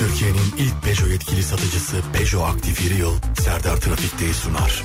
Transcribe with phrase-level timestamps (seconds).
[0.00, 4.84] Türkiye'nin ilk Peugeot yetkili satıcısı Peugeot Aktif Yıl Serdar Trafik'teyi sunar.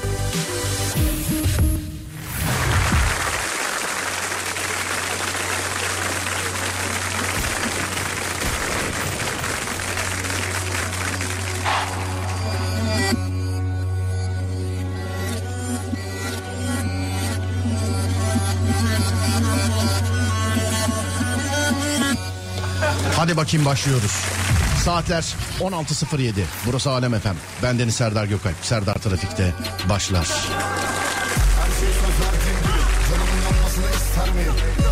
[23.16, 24.45] Hadi bakayım başlıyoruz.
[24.86, 26.34] Saatler 16.07.
[26.66, 27.36] Burası Alem Efem.
[27.64, 28.56] Ben Deniz Serdar Gökalp.
[28.62, 29.54] Serdar Trafik'te
[29.90, 30.28] başlar.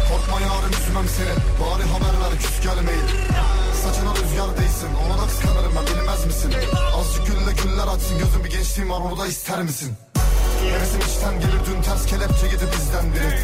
[0.09, 3.07] Korkma yarın üzmem seni Bari haber ver küs gelmeyin
[3.83, 6.53] Saçına rüzgar değsin Ona da kıskanırım ben bilmez misin?
[6.99, 9.93] Azıcık gülle güller açsın Gözüm bir gençliğim var onu ister misin?
[10.61, 13.39] Hevesim içten gelir dün ters kelepçe gidip bizden biri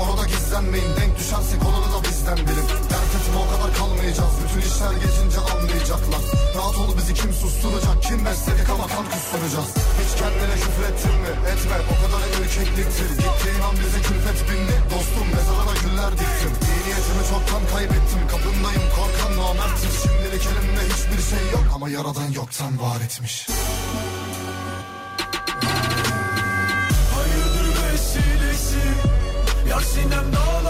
[0.00, 4.34] Orada gizlenmeyin denk düşersek olanı da bizden bilin Dert etme o kadar kalmayacağız.
[4.42, 6.22] Bütün işler geçince anlayacaklar.
[6.56, 7.96] Rahat ol bizi kim susturacak?
[8.06, 9.70] Kim besledik ama kan kusturacağız.
[10.00, 11.32] Hiç kendine küfür ettin mi?
[11.52, 14.76] Etme o kadar ürkekliktir Gittiğin an bize külfet bindi.
[14.92, 16.52] Dostum mezarına güller diktim.
[16.68, 18.22] İyi niyetimi çoktan kaybettim.
[18.32, 19.92] Kapındayım korkan namerttir.
[20.02, 21.66] Şimdilik elimde hiçbir şey yok.
[21.74, 23.34] Ama yaradan yoktan var etmiş.
[27.14, 28.82] Hayırdır vesilesi?
[29.70, 30.61] Yar sinem dağları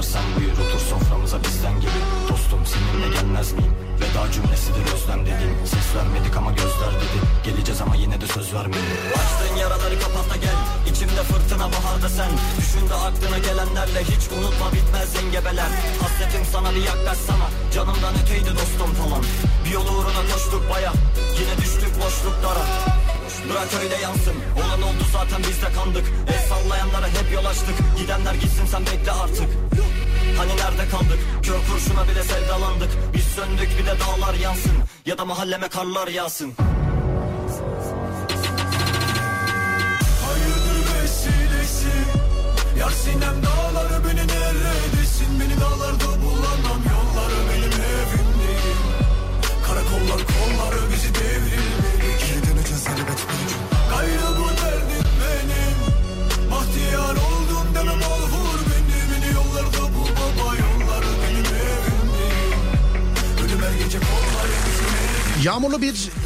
[0.00, 2.00] istersen buyur otur soframıza bizden gibi.
[2.28, 3.74] Dostum seninle gelmez miyim?
[4.00, 5.56] Veda cümlesidir özlem dediğim.
[5.66, 7.18] Ses vermedik ama gözler dedi.
[7.44, 10.58] Geleceğiz ama yine de söz vermedim Açtığın yaraları kapat da gel.
[10.90, 12.30] İçimde fırtına baharda sen.
[12.58, 15.70] Düşün de aklına gelenlerle hiç unutma bitmez engebeler
[16.02, 19.22] Hasretim sana bir yaklaşsana Canımdan öteydi dostum falan
[19.64, 20.92] Bir yol uğruna koştuk baya.
[21.38, 22.64] Yine düştük boşluklara
[23.50, 24.34] Bırak öyle yansın.
[24.56, 26.04] Olan oldu zaten biz de kandık.
[26.28, 27.76] El sallayanlara hep yol açtık.
[27.98, 29.48] Gidenler gitsin sen bekle artık.
[30.36, 31.18] Hani nerede kaldık?
[31.42, 32.90] Kör kurşuna bile sevdalandık.
[33.14, 34.72] Biz söndük bir de dağlar yansın.
[35.06, 36.52] Ya da mahalleme karlar yağsın.
[40.24, 41.94] Hayırdır vesilesi
[42.78, 43.73] Yar sinem dağları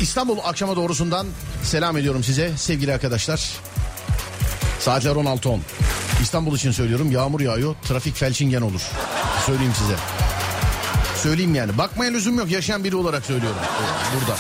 [0.01, 1.27] İstanbul akşama doğrusundan
[1.63, 3.51] selam ediyorum size sevgili arkadaşlar.
[4.81, 5.59] Saatler 16.10.
[6.23, 8.81] İstanbul için söylüyorum yağmur yağıyor trafik felçingen olur.
[9.47, 9.95] Söyleyeyim size.
[11.23, 14.37] Söyleyeyim yani bakmaya lüzum yok yaşayan biri olarak söylüyorum e, burada.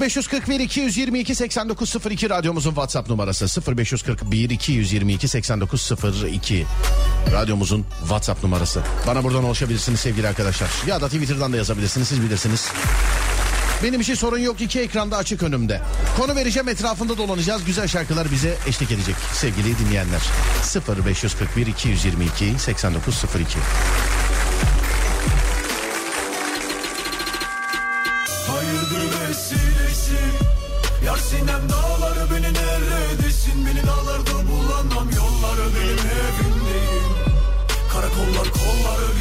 [0.00, 6.66] 0541 222 8902 radyomuzun WhatsApp numarası 0541 222 8902
[7.32, 8.82] radyomuzun WhatsApp numarası.
[9.06, 10.70] Bana buradan ulaşabilirsiniz sevgili arkadaşlar.
[10.86, 12.68] Ya da Twitter'dan da yazabilirsiniz siz bilirsiniz.
[13.82, 15.80] Benim için sorun yok iki ekranda açık önümde.
[16.16, 17.64] Konu vereceğim etrafında dolanacağız.
[17.64, 20.20] Güzel şarkılar bize eşlik edecek sevgili dinleyenler.
[21.06, 23.58] 0541 222 8902
[28.46, 30.20] Hayırdır vesilesi
[31.06, 37.10] Yar sinem dağları beni neredesin Beni dağlarda bulanam yolları benim evim değil
[37.92, 39.19] Karakollar kolları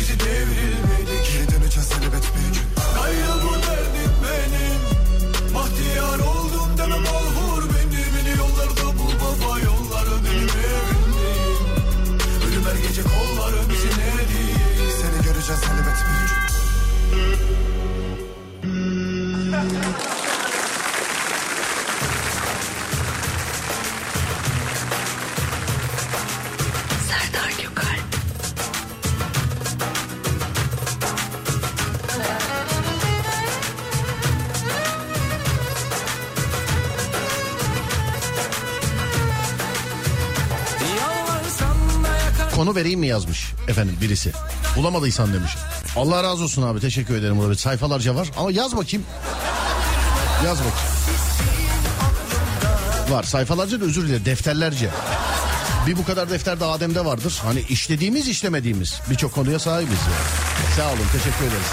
[7.05, 10.49] demem olur beni Beni yollarda bul baba yolları benim
[12.47, 14.57] Ölüm her gece kolları ne değil.
[15.01, 16.28] Seni göreceğiz elbet bir
[42.69, 44.31] Konu vereyim mi yazmış efendim birisi.
[44.75, 45.51] Bulamadıysan demiş.
[45.95, 47.37] Allah razı olsun abi teşekkür ederim.
[47.37, 49.05] Burada sayfalarca var ama yaz bakayım.
[50.45, 50.75] Yaz bakayım.
[53.09, 54.89] Var sayfalarca da özür dilerim defterlerce.
[55.87, 57.39] Bir bu kadar defter de Adem'de vardır.
[57.43, 59.91] Hani işlediğimiz işlemediğimiz birçok konuya sahibiz.
[59.91, 60.75] Yani.
[60.75, 61.71] Sağ olun teşekkür ederiz.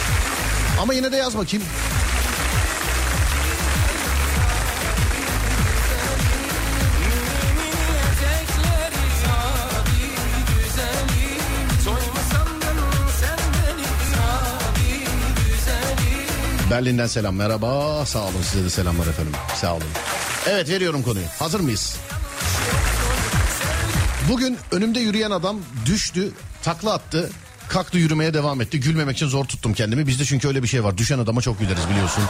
[0.80, 1.66] Ama yine de yaz bakayım.
[16.76, 18.06] Berlin'den selam merhaba.
[18.06, 19.32] Sağ olun size de selamlar efendim.
[19.54, 19.86] Sağ olun.
[20.46, 21.24] Evet veriyorum konuyu.
[21.38, 21.96] Hazır mıyız?
[24.28, 25.56] Bugün önümde yürüyen adam
[25.86, 26.30] düştü,
[26.62, 27.30] takla attı,
[27.68, 28.80] kalktı yürümeye devam etti.
[28.80, 30.06] Gülmemek için zor tuttum kendimi.
[30.06, 30.98] Bizde çünkü öyle bir şey var.
[30.98, 32.24] Düşen adama çok güleriz biliyorsun.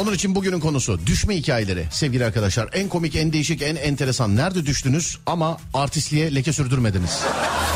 [0.00, 2.68] Onun için bugünün konusu düşme hikayeleri sevgili arkadaşlar.
[2.72, 4.36] En komik, en değişik, en enteresan.
[4.36, 7.20] Nerede düştünüz ama artistliğe leke sürdürmediniz.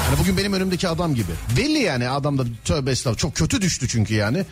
[0.08, 1.32] Yani bugün benim önümdeki adam gibi.
[1.56, 4.44] Belli yani adam da tövbe estağfurullah çok kötü düştü çünkü yani.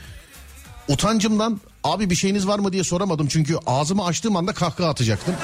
[0.88, 3.26] Utancımdan abi bir şeyiniz var mı diye soramadım.
[3.28, 5.34] Çünkü ağzımı açtığım anda kahkaha atacaktım.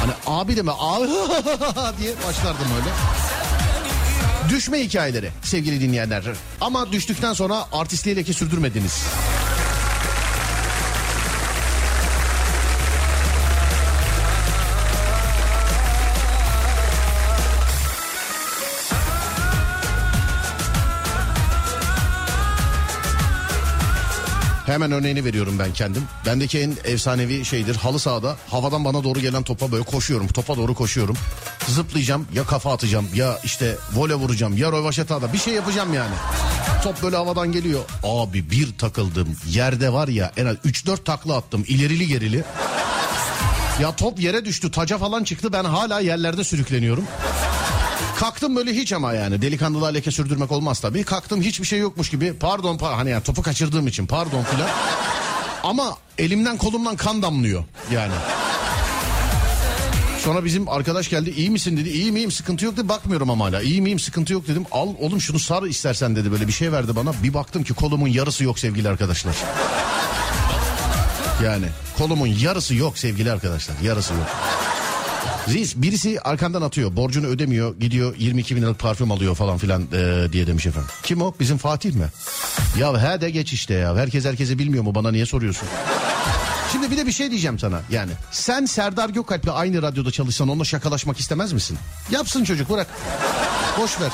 [0.00, 1.04] Hani abi deme abi
[1.98, 2.90] diye başlardım öyle.
[4.50, 6.24] Düşme hikayeleri sevgili dinleyenler.
[6.60, 9.02] Ama düştükten sonra artistliğe leke sürdürmediniz.
[24.70, 26.02] Hemen örneğini veriyorum ben kendim.
[26.26, 30.28] Bendeki en efsanevi şeydir halı sahada havadan bana doğru gelen topa böyle koşuyorum.
[30.28, 31.16] Topa doğru koşuyorum.
[31.68, 36.14] Zıplayacağım ya kafa atacağım ya işte vole vuracağım ya rövaşatada bir şey yapacağım yani.
[36.84, 37.80] Top böyle havadan geliyor.
[38.02, 42.44] Abi bir takıldım yerde var ya en az 3-4 takla attım ilerili gerili.
[43.82, 47.04] Ya top yere düştü taca falan çıktı ben hala yerlerde sürükleniyorum.
[48.20, 51.04] Kalktım böyle hiç ama yani delikanlılığa leke sürdürmek olmaz tabii.
[51.04, 54.68] Kalktım hiçbir şey yokmuş gibi pardon pa hani yani topu kaçırdığım için pardon filan.
[55.62, 58.12] Ama elimden kolumdan kan damlıyor yani.
[60.18, 61.88] Sonra bizim arkadaş geldi iyi misin dedi.
[61.88, 62.88] İyiyim iyiyim sıkıntı yok dedi.
[62.88, 63.62] Bakmıyorum ama hala.
[63.62, 64.64] İyiyim iyiyim sıkıntı yok dedim.
[64.70, 66.32] Al oğlum şunu sar istersen dedi.
[66.32, 67.12] Böyle bir şey verdi bana.
[67.22, 69.36] Bir baktım ki kolumun yarısı yok sevgili arkadaşlar.
[71.44, 71.66] Yani
[71.98, 73.74] kolumun yarısı yok sevgili arkadaşlar.
[73.82, 74.26] Yarısı yok.
[75.54, 80.32] Reis birisi arkandan atıyor borcunu ödemiyor gidiyor 22 bin liralık parfüm alıyor falan filan e,
[80.32, 80.90] diye demiş efendim.
[81.02, 82.06] Kim o bizim Fatih mi?
[82.78, 85.68] Ya he de geç işte ya herkes herkese bilmiyor mu bana niye soruyorsun?
[86.72, 90.64] Şimdi bir de bir şey diyeceğim sana yani sen Serdar Gökalp'le aynı radyoda çalışsan onunla
[90.64, 91.78] şakalaşmak istemez misin?
[92.10, 92.86] Yapsın çocuk bırak
[93.80, 94.10] boş ver.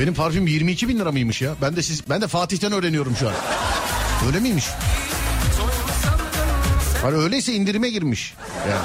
[0.00, 1.54] Benim parfüm 22 bin lira mıymış ya?
[1.62, 3.34] Ben de siz, ben de Fatih'ten öğreniyorum şu an.
[4.26, 4.64] Öyle miymiş?
[7.02, 8.34] Hani öyleyse indirime girmiş.
[8.70, 8.82] Yani.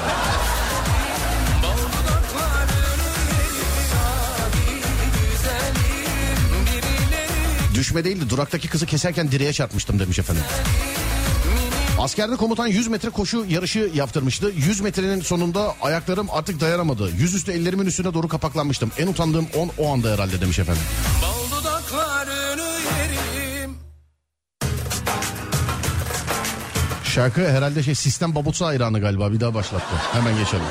[7.74, 10.44] Düşme değildi duraktaki kızı keserken direğe çarpmıştım demiş efendim.
[11.98, 14.52] Askerde komutan 100 metre koşu yarışı yaptırmıştı.
[14.56, 17.10] 100 metrenin sonunda ayaklarım artık dayanamadı.
[17.10, 18.90] Yüzüstü ellerimin üstüne doğru kapaklanmıştım.
[18.98, 20.82] En utandığım 10 o anda herhalde demiş efendim.
[21.22, 22.65] Bal dudaklarını
[27.16, 29.94] Şarkı herhalde şey sistem babutsa hayranı galiba bir daha başlattı.
[30.12, 30.64] Hemen geçelim.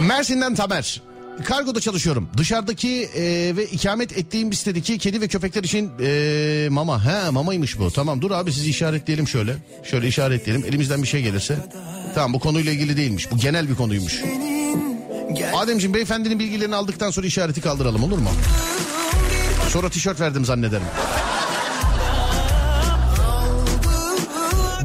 [0.00, 1.02] Mersin'den Tamer.
[1.44, 2.28] Kargoda çalışıyorum.
[2.36, 7.04] Dışarıdaki e, ve ikamet ettiğim sitedeki kedi ve köpekler için e, mama.
[7.04, 7.90] He mamaymış bu.
[7.90, 9.56] Tamam dur abi sizi işaretleyelim şöyle.
[9.84, 10.66] Şöyle işaretleyelim.
[10.66, 11.56] Elimizden bir şey gelirse.
[12.14, 13.30] Tamam bu konuyla ilgili değilmiş.
[13.30, 14.22] Bu genel bir konuymuş.
[15.56, 18.30] Ademciğim beyefendinin bilgilerini aldıktan sonra işareti kaldıralım olur mu?
[19.68, 20.86] Sonra tişört verdim zannederim.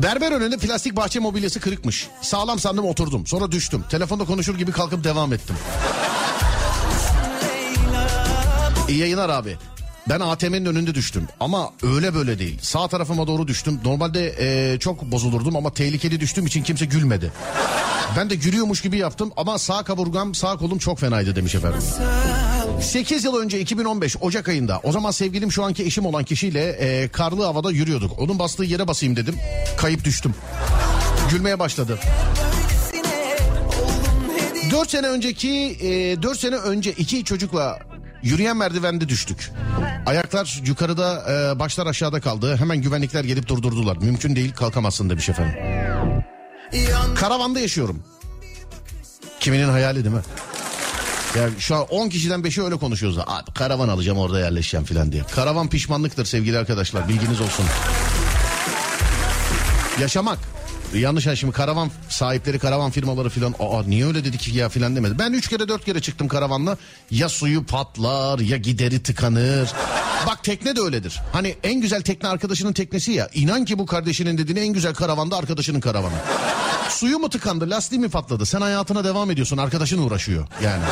[0.03, 2.07] Berber önünde plastik bahçe mobilyası kırıkmış.
[2.21, 3.27] Sağlam sandım oturdum.
[3.27, 3.83] Sonra düştüm.
[3.89, 5.55] Telefonda konuşur gibi kalkıp devam ettim.
[8.89, 9.57] İyi yayınlar abi.
[10.09, 12.59] Ben ATM'nin önünde düştüm ama öyle böyle değil.
[12.61, 13.79] Sağ tarafıma doğru düştüm.
[13.85, 17.31] Normalde e, çok bozulurdum ama tehlikeli düştüğüm için kimse gülmedi.
[18.17, 21.81] Ben de gülüyormuş gibi yaptım ama sağ kaburgam sağ kolum çok fenaydı demiş efendim.
[22.79, 27.07] 8 yıl önce 2015 Ocak ayında o zaman sevgilim şu anki eşim olan kişiyle e,
[27.07, 28.19] karlı havada yürüyorduk.
[28.19, 29.35] Onun bastığı yere basayım dedim.
[29.77, 30.35] Kayıp düştüm.
[31.31, 31.99] Gülmeye başladı.
[34.71, 37.79] 4 sene önceki e, 4 sene önce iki çocukla
[38.23, 39.51] yürüyen merdivende düştük.
[40.05, 42.57] Ayaklar yukarıda e, başlar aşağıda kaldı.
[42.57, 43.97] Hemen güvenlikler gelip durdurdular.
[43.97, 45.55] Mümkün değil kalkamazsın demiş efendim.
[47.15, 48.03] Karavanda yaşıyorum.
[49.39, 50.21] Kiminin hayali değil mi?
[51.37, 53.19] Ya şu an 10 kişiden 5'i öyle konuşuyoruz.
[53.19, 55.23] Abi karavan alacağım orada yerleşeceğim falan diye.
[55.35, 57.65] Karavan pişmanlıktır sevgili arkadaşlar bilginiz olsun.
[60.01, 60.39] Yaşamak.
[60.95, 65.19] Yanlış yani şimdi karavan sahipleri karavan firmaları filan aa niye öyle dedik ya filan demedi.
[65.19, 66.77] Ben üç kere dört kere çıktım karavanla
[67.11, 69.69] ya suyu patlar ya gideri tıkanır.
[70.27, 71.19] Bak tekne de öyledir.
[71.33, 73.29] Hani en güzel tekne arkadaşının teknesi ya.
[73.33, 76.15] İnan ki bu kardeşinin dediğine en güzel karavanda arkadaşının karavanı.
[76.91, 80.83] Suyu mu tıkandı lastiği mi patladı sen hayatına devam ediyorsun arkadaşın uğraşıyor yani.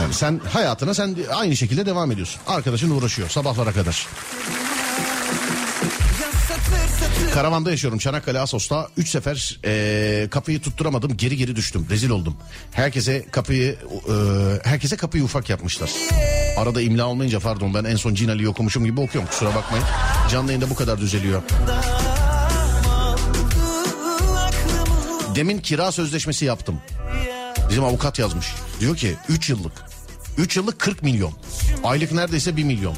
[0.00, 2.40] Yani sen hayatına sen aynı şekilde devam ediyorsun.
[2.46, 4.06] Arkadaşın uğraşıyor sabahlara kadar.
[7.34, 8.88] Karavanda yaşıyorum Çanakkale Asos'ta.
[8.96, 11.86] Üç sefer e, kapıyı tutturamadım geri geri düştüm.
[11.90, 12.36] Rezil oldum.
[12.72, 13.76] Herkese kapıyı
[14.08, 14.14] e,
[14.68, 15.90] herkese kapıyı ufak yapmışlar.
[16.58, 19.84] Arada imla olmayınca pardon ben en son Cinali'yi okumuşum gibi okuyorum kusura bakmayın.
[20.30, 21.42] Canlı yayında bu kadar düzeliyor.
[25.36, 26.80] Demin kira sözleşmesi yaptım.
[27.68, 28.46] Bizim avukat yazmış.
[28.80, 29.72] Diyor ki 3 yıllık.
[30.38, 31.32] 3 yıllık 40 milyon.
[31.84, 32.96] Aylık neredeyse 1 milyon.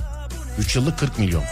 [0.58, 1.42] 3 yıllık 40 milyon.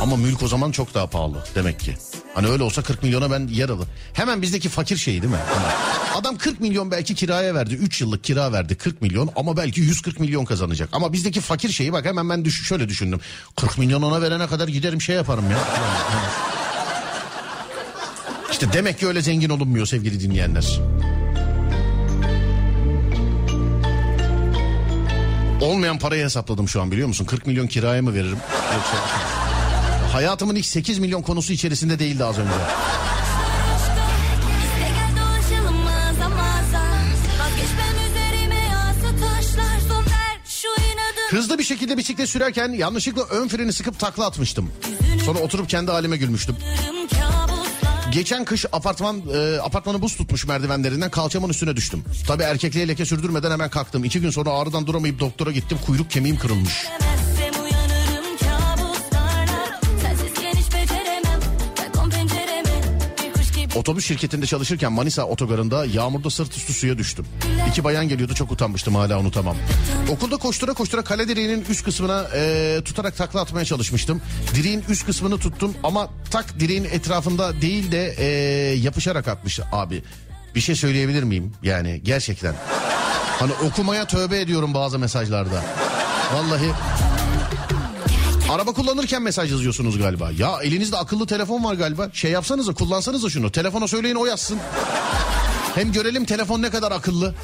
[0.00, 1.96] Ama mülk o zaman çok daha pahalı demek ki.
[2.34, 3.88] Hani öyle olsa 40 milyona ben yer alır.
[4.12, 5.40] Hemen bizdeki fakir şeyi değil mi?
[5.54, 5.66] Hani
[6.20, 7.74] adam 40 milyon belki kiraya verdi.
[7.74, 10.88] 3 yıllık kira verdi 40 milyon ama belki 140 milyon kazanacak.
[10.92, 13.20] Ama bizdeki fakir şeyi bak hemen ben düş şöyle düşündüm.
[13.56, 15.58] 40 milyon ona verene kadar giderim şey yaparım ya.
[18.56, 20.80] İşte demek ki öyle zengin olunmuyor sevgili dinleyenler.
[25.60, 27.24] Olmayan parayı hesapladım şu an biliyor musun?
[27.24, 28.38] 40 milyon kiraya mı veririm?
[28.74, 28.96] Yoksa...
[30.12, 32.50] Hayatımın ilk 8 milyon konusu içerisinde değildi az önce.
[41.30, 44.70] Hızlı bir şekilde bisiklet sürerken yanlışlıkla ön freni sıkıp takla atmıştım.
[45.24, 46.56] Sonra oturup kendi halime gülmüştüm.
[48.16, 52.04] Geçen kış apartman e, apartmanı buz tutmuş merdivenlerinden kalçamın üstüne düştüm.
[52.26, 54.04] Tabi erkekliğe leke sürdürmeden hemen kalktım.
[54.04, 55.78] İki gün sonra ağrıdan duramayıp doktora gittim.
[55.86, 56.86] Kuyruk kemiğim kırılmış.
[63.76, 67.26] Otobüs şirketinde çalışırken Manisa otogarında yağmurda sırt üstü suya düştüm.
[67.70, 69.56] İki bayan geliyordu çok utanmıştım hala unutamam.
[70.10, 74.22] Okulda koştura koştura kale direğinin üst kısmına e, tutarak takla atmaya çalışmıştım.
[74.54, 78.26] Direğin üst kısmını tuttum ama tak direğin etrafında değil de e,
[78.74, 80.02] yapışarak atmış abi.
[80.54, 81.52] Bir şey söyleyebilir miyim?
[81.62, 82.54] Yani gerçekten.
[83.38, 85.62] Hani okumaya tövbe ediyorum bazı mesajlarda.
[86.34, 86.70] Vallahi
[88.50, 90.30] Araba kullanırken mesaj yazıyorsunuz galiba.
[90.38, 92.10] Ya elinizde akıllı telefon var galiba.
[92.12, 93.52] Şey yapsanıza kullansanıza şunu.
[93.52, 94.58] Telefona söyleyin o yazsın.
[95.74, 97.34] Hem görelim telefon ne kadar akıllı.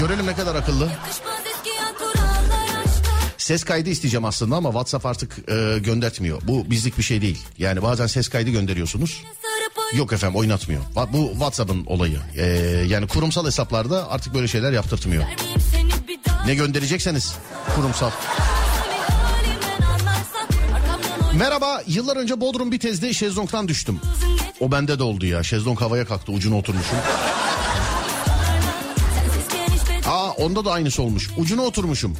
[0.00, 0.88] Görelim ne kadar akıllı.
[3.38, 6.40] Ses kaydı isteyeceğim aslında ama WhatsApp artık e, göndertmiyor.
[6.42, 7.38] Bu bizlik bir şey değil.
[7.58, 9.22] Yani bazen ses kaydı gönderiyorsunuz.
[9.94, 10.82] Yok efendim oynatmıyor.
[11.12, 12.18] Bu WhatsApp'ın olayı.
[12.36, 12.44] E,
[12.88, 15.24] yani kurumsal hesaplarda artık böyle şeyler yaptırtmıyor.
[16.46, 17.34] Ne gönderecekseniz
[17.76, 18.10] kurumsal.
[21.38, 24.00] Merhaba yıllar önce Bodrum Bitez'de şezlongdan düştüm.
[24.60, 26.98] O bende de oldu ya şezlong havaya kalktı ucuna oturmuşum.
[30.06, 32.16] Aa onda da aynısı olmuş ucuna oturmuşum.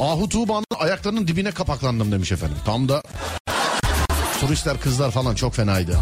[0.00, 2.56] Ahu Tuğba'nın ayaklarının dibine kapaklandım demiş efendim.
[2.64, 3.02] Tam da
[4.40, 5.98] turistler kızlar falan çok fenaydı.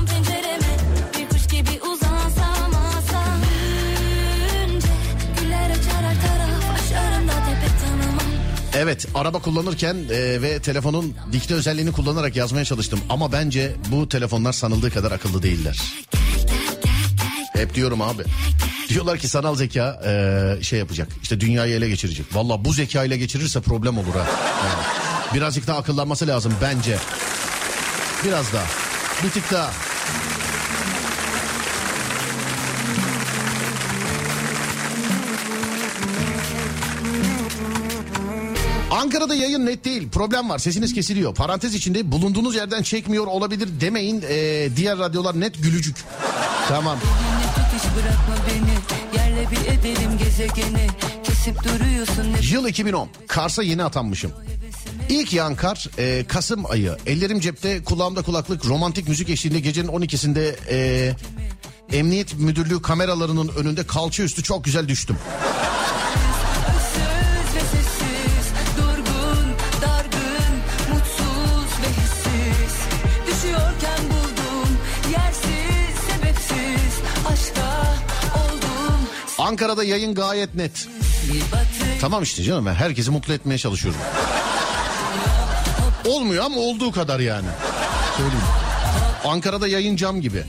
[8.76, 13.00] Evet araba kullanırken e, ve telefonun dikte özelliğini kullanarak yazmaya çalıştım.
[13.11, 15.83] Ama bence bu telefonlar sanıldığı kadar akıllı değiller.
[17.52, 18.23] Hep diyorum abi.
[18.88, 21.09] Diyorlar ki sanal zeka e, şey yapacak.
[21.23, 22.26] İşte dünyayı ele geçirecek.
[22.35, 24.26] Valla bu zeka ile geçirirse problem olur ha.
[24.64, 24.85] Yani
[25.35, 26.99] birazcık daha akıllanması lazım bence.
[28.25, 28.66] Biraz daha.
[29.25, 29.71] Bir tık daha.
[39.14, 40.09] Ankara'da yayın net değil.
[40.09, 40.59] Problem var.
[40.59, 41.35] Sesiniz kesiliyor.
[41.35, 44.25] Parantez içinde bulunduğunuz yerden çekmiyor olabilir demeyin.
[44.28, 45.97] Ee, diğer radyolar net gülücük.
[46.68, 46.99] Tamam.
[52.52, 53.09] Yıl 2010.
[53.28, 54.33] Kars'a yeni atanmışım.
[55.09, 56.97] İlk yağan kar e, Kasım ayı.
[57.06, 61.12] Ellerim cepte, kulağımda kulaklık, romantik müzik eşliğinde gecenin 12'sinde e,
[61.92, 65.16] Emniyet Müdürlüğü kameralarının önünde kalça üstü çok güzel düştüm.
[79.45, 80.89] Ankara'da yayın gayet net.
[82.01, 84.01] Tamam işte canım ben herkesi mutlu etmeye çalışıyorum.
[86.05, 87.47] Olmuyor ama olduğu kadar yani.
[88.17, 88.45] Söyleyeyim.
[89.25, 90.43] Ankara'da yayın cam gibi.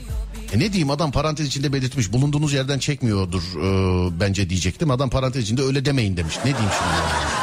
[0.52, 4.90] E ne diyeyim adam parantez içinde belirtmiş bulunduğunuz yerden çekmiyordur e, bence diyecektim.
[4.90, 6.36] Adam parantez içinde öyle demeyin demiş.
[6.38, 7.35] Ne diyeyim şimdi yani?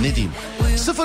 [0.00, 0.32] Ne diyeyim?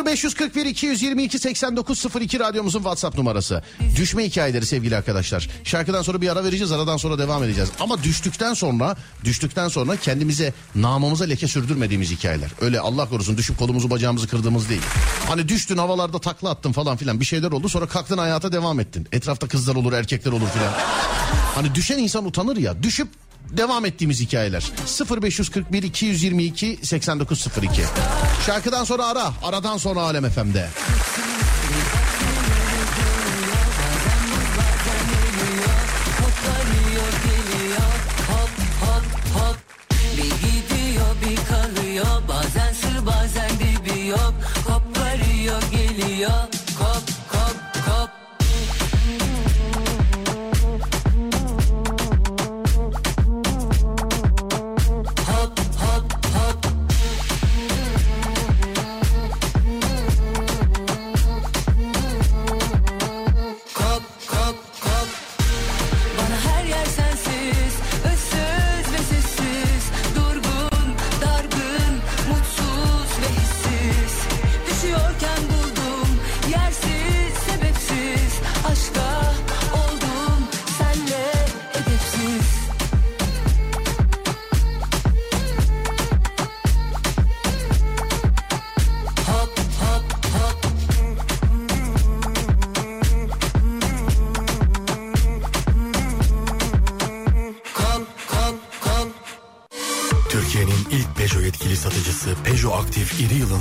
[0.06, 3.64] 0541 222 8902 radyomuzun WhatsApp numarası.
[3.96, 5.50] Düşme hikayeleri sevgili arkadaşlar.
[5.64, 7.70] Şarkıdan sonra bir ara vereceğiz, aradan sonra devam edeceğiz.
[7.80, 12.52] Ama düştükten sonra, düştükten sonra kendimize, namımıza leke sürdürmediğimiz hikayeler.
[12.62, 14.82] Öyle Allah korusun düşüp kolumuzu bacağımızı kırdığımız değil.
[15.28, 19.08] Hani düştün havalarda takla attın falan filan bir şeyler oldu sonra kalktın hayata devam ettin.
[19.12, 20.74] Etrafta kızlar olur, erkekler olur filan.
[21.56, 22.84] Hani düşen insan utanır ya.
[22.84, 23.08] Düşüp
[23.52, 24.72] devam ettiğimiz hikayeler.
[25.22, 27.82] 0541 222 8902.
[28.46, 30.70] Şarkıdan sonra ara, aradan sonra Alem FM'de.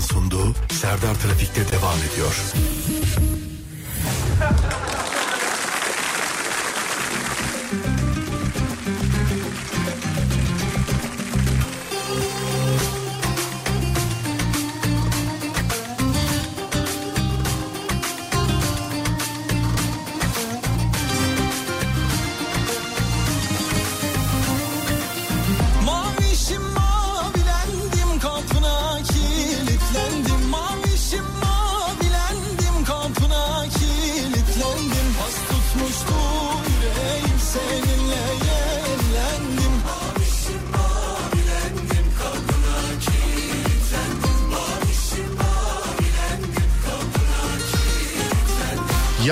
[0.00, 2.52] Sunduğu Serdar Trafik'te devam ediyor.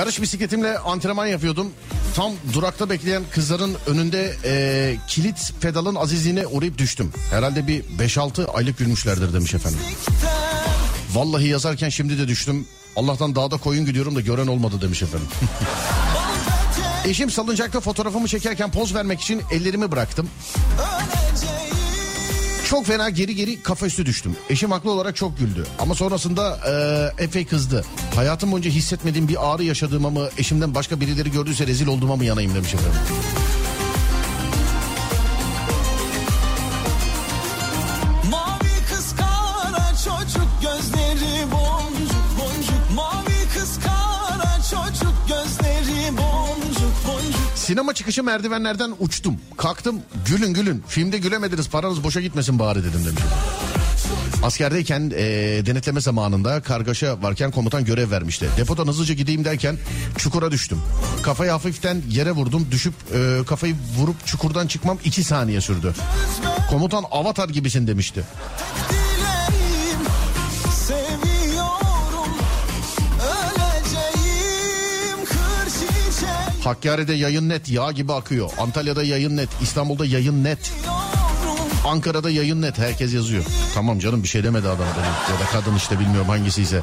[0.05, 1.73] Yarış bisikletimle antrenman yapıyordum.
[2.15, 7.13] Tam durakta bekleyen kızların önünde e, kilit pedalın azizliğine uğrayıp düştüm.
[7.31, 9.79] Herhalde bir 5-6 aylık gülmüşlerdir demiş efendim.
[11.13, 12.67] Vallahi yazarken şimdi de düştüm.
[12.97, 15.29] Allah'tan dağda koyun gidiyorum da gören olmadı demiş efendim.
[17.05, 20.29] Eşim salıncakta fotoğrafımı çekerken poz vermek için ellerimi bıraktım.
[22.69, 24.37] Çok fena geri geri kafa üstü düştüm.
[24.51, 25.67] Eşim haklı olarak çok güldü.
[25.79, 26.59] Ama sonrasında
[27.19, 27.85] e, epey kızdı.
[28.17, 30.29] Hayatım boyunca hissetmediğim bir ağrı yaşadığıma mı...
[30.39, 33.01] ...eşimden başka birileri gördüyse rezil olduğuma mı yanayım demiş efendim.
[47.55, 49.41] Sinema çıkışı merdivenlerden uçtum.
[49.57, 50.85] Kalktım gülün gülün.
[50.89, 53.23] Filmde gülemediniz paranız boşa gitmesin bari dedim demiş.
[54.45, 55.23] Askerdeyken e,
[55.67, 58.49] denetleme zamanında kargaşa varken komutan görev vermişti.
[58.57, 59.77] Depodan hızlıca gideyim derken
[60.19, 60.79] çukura düştüm.
[61.23, 62.67] Kafayı hafiften yere vurdum.
[62.71, 65.95] Düşüp e, kafayı vurup çukurdan çıkmam iki saniye sürdü.
[66.71, 68.25] Komutan avatar gibisin demişti.
[76.65, 78.51] Hakkari'de yayın net yağ gibi akıyor.
[78.59, 79.49] Antalya'da yayın net.
[79.63, 80.73] İstanbul'da yayın net.
[81.85, 82.79] Ankara'da yayın net.
[82.79, 83.45] Herkes yazıyor.
[83.75, 84.79] Tamam canım bir şey demedi adam.
[84.79, 85.33] da.
[85.33, 86.83] Ya da kadın işte bilmiyorum hangisiyse.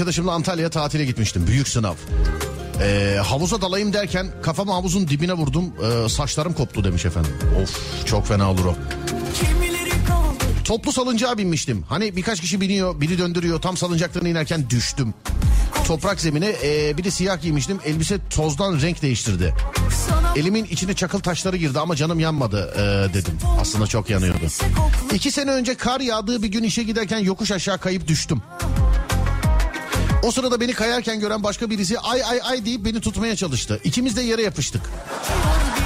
[0.00, 1.46] Arkadaşımla Antalya'ya tatile gitmiştim.
[1.46, 1.94] Büyük sınav.
[2.82, 5.64] Ee, havuza dalayım derken kafamı havuzun dibine vurdum.
[5.64, 7.32] Ee, saçlarım koptu demiş efendim.
[7.62, 8.74] Of çok fena olur o.
[10.64, 11.84] Toplu salıncağa binmiştim.
[11.88, 13.60] Hani birkaç kişi biniyor, biri döndürüyor.
[13.60, 15.14] Tam salıncaktan inerken düştüm.
[15.86, 17.78] Toprak zemine e, bir de siyah giymiştim.
[17.84, 19.54] Elbise tozdan renk değiştirdi.
[20.36, 23.38] Elimin içine çakıl taşları girdi ama canım yanmadı e, dedim.
[23.60, 24.46] Aslında çok yanıyordu.
[25.14, 28.42] İki sene önce kar yağdığı bir gün işe giderken yokuş aşağı kayıp düştüm.
[30.22, 33.80] O sırada beni kayarken gören başka birisi ay ay ay deyip beni tutmaya çalıştı.
[33.84, 34.82] İkimiz de yere yapıştık.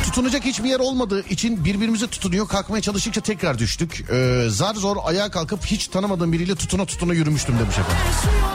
[0.05, 2.49] Tutunacak hiçbir yer olmadığı için birbirimize tutunuyor.
[2.49, 4.05] Kalkmaya çalıştıkça tekrar düştük.
[4.13, 7.97] Ee, zar zor ayağa kalkıp hiç tanımadığım biriyle tutuna tutuna yürümüştüm demiş efendim.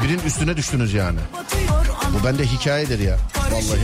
[0.04, 1.20] Birinin üstüne düştünüz yani.
[2.14, 3.18] Bu bende hikayedir ya.
[3.52, 3.80] Vallahi.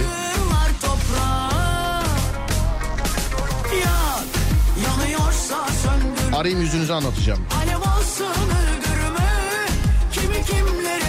[6.36, 7.39] Arayayım yüzünüzü anlatacağım.
[7.62, 9.29] Alev olsun öldürme
[10.12, 11.05] Kimi kimlere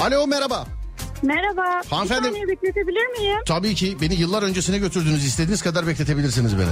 [0.00, 0.66] Alo merhaba.
[1.22, 1.82] Merhaba.
[1.90, 2.22] Hanımefendi.
[2.24, 3.38] Bir saniye bekletebilir miyim?
[3.46, 3.96] Tabii ki.
[4.00, 5.24] Beni yıllar öncesine götürdünüz.
[5.24, 6.66] İstediğiniz kadar bekletebilirsiniz beni.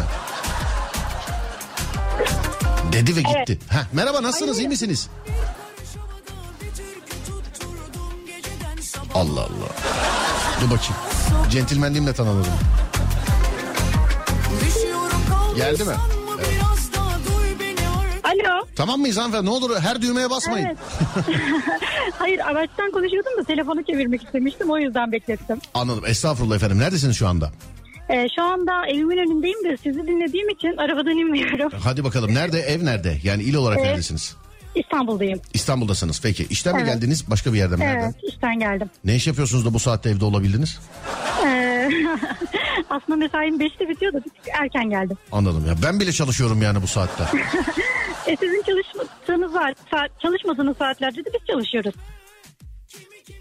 [2.93, 3.35] Dedi ve gitti.
[3.49, 3.59] Evet.
[3.69, 4.57] Heh, merhaba nasılsınız?
[4.57, 4.67] Hayır.
[4.67, 5.09] İyi misiniz?
[9.19, 9.69] Allah Allah.
[10.61, 10.95] Dur bakayım.
[11.51, 12.53] Centilmenliğimle tanımadım.
[15.57, 15.93] Geldi mi?
[18.25, 18.67] Alo.
[18.77, 19.47] Tamam mıyız hanımefendi?
[19.47, 20.67] Ne olur her düğmeye basmayın.
[20.67, 20.79] Evet.
[22.19, 25.59] Hayır araçtan konuşuyordum da telefonu çevirmek istemiştim o yüzden beklettim.
[25.75, 26.05] Anladım.
[26.07, 26.79] Estağfurullah efendim.
[26.79, 27.51] Neredesiniz şu anda?
[28.11, 31.73] Ee, şu anda evimin önündeyim de sizi dinlediğim için arabadan inmiyorum.
[31.85, 32.35] Hadi bakalım.
[32.35, 32.61] Nerede?
[32.61, 33.19] Ev nerede?
[33.23, 33.89] Yani il olarak Evet.
[33.89, 34.37] neredesiniz?
[34.75, 35.41] İstanbul'dayım.
[35.55, 36.21] İstanbul'dasınız.
[36.23, 36.47] Peki.
[36.51, 36.95] İşten mi Evet.
[36.95, 37.31] geldiniz?
[37.31, 37.85] Başka bir yerden mi?
[37.85, 38.03] Nereden?
[38.05, 38.91] Evet işten geldim.
[39.05, 40.79] Ne iş yapıyorsunuz da bu saatte evde olabildiniz?
[41.47, 41.89] Ee,
[42.91, 45.17] aslında mesaim 5'te bitiyor da bir tık erken geldim.
[45.33, 45.75] Anladım ya.
[45.83, 47.25] Ben bile çalışıyorum yani bu saatte.
[48.27, 51.95] E, sizin çalışmadığınız, saat, saat- çalışmadığınız saatlerde de biz çalışıyoruz.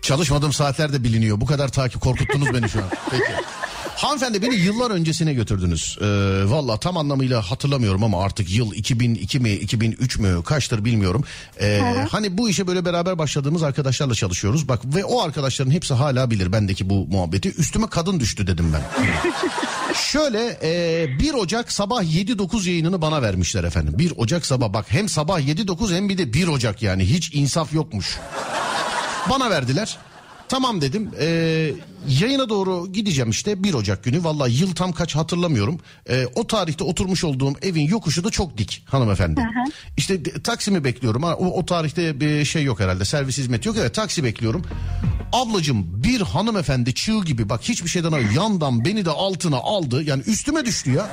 [0.02, 1.42] Çalışmadığım saatler de biliniyor.
[1.42, 2.86] Bu kadar takip korkuttunuz beni şu an.
[3.12, 3.24] Peki.
[3.98, 5.98] Hanımefendi beni yıllar öncesine götürdünüz.
[6.02, 6.06] Ee,
[6.46, 11.24] Valla tam anlamıyla hatırlamıyorum ama artık yıl 2002 mi 2003 mü kaçtır bilmiyorum.
[11.62, 11.82] Ee,
[12.12, 14.68] hani bu işe böyle beraber başladığımız arkadaşlarla çalışıyoruz.
[14.68, 17.54] Bak ve o arkadaşların hepsi hala bilir bendeki bu muhabbeti.
[17.58, 18.82] Üstüme kadın düştü dedim ben.
[19.94, 23.94] Şöyle e, 1 Ocak sabah 7-9 yayınını bana vermişler efendim.
[23.98, 27.74] 1 Ocak sabah bak hem sabah 7-9 hem bir de 1 Ocak yani hiç insaf
[27.74, 28.18] yokmuş.
[29.30, 29.98] Bana verdiler.
[30.50, 31.12] Tamam dedim.
[31.20, 31.72] Ee,
[32.08, 34.24] yayına doğru gideceğim işte 1 Ocak günü.
[34.24, 35.80] Vallahi yıl tam kaç hatırlamıyorum.
[36.10, 39.42] Ee, o tarihte oturmuş olduğum evin yokuşu da çok dik hanımefendi.
[39.98, 41.24] İşte de- taksimi bekliyorum.
[41.24, 41.30] O,
[41.60, 43.06] o tarihte bir şey yok herhalde.
[43.06, 43.78] Servis hizmeti yok.
[43.80, 44.62] Evet taksi bekliyorum.
[45.34, 50.04] Ablacım bir hanımefendi çığ gibi bak hiçbir şeyden hayır, yandan beni de altına aldı.
[50.04, 51.10] Yani üstüme düştü ya.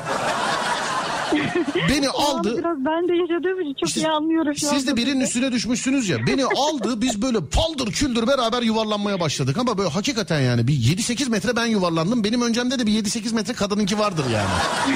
[1.89, 2.59] Beni aldı.
[2.59, 5.25] Biraz ben de yaşadığım için çok İşte iyi anlıyorum şu Siz de birinin sizi.
[5.25, 6.27] üstüne düşmüşsünüz ya.
[6.27, 9.59] Beni aldı biz böyle paldır küldür beraber yuvarlanmaya başladık.
[9.59, 12.25] Ama böyle hakikaten yani bir 7-8 metre ben yuvarlandım.
[12.25, 14.49] Benim öncemde de bir 7-8 metre kadınınki vardır yani.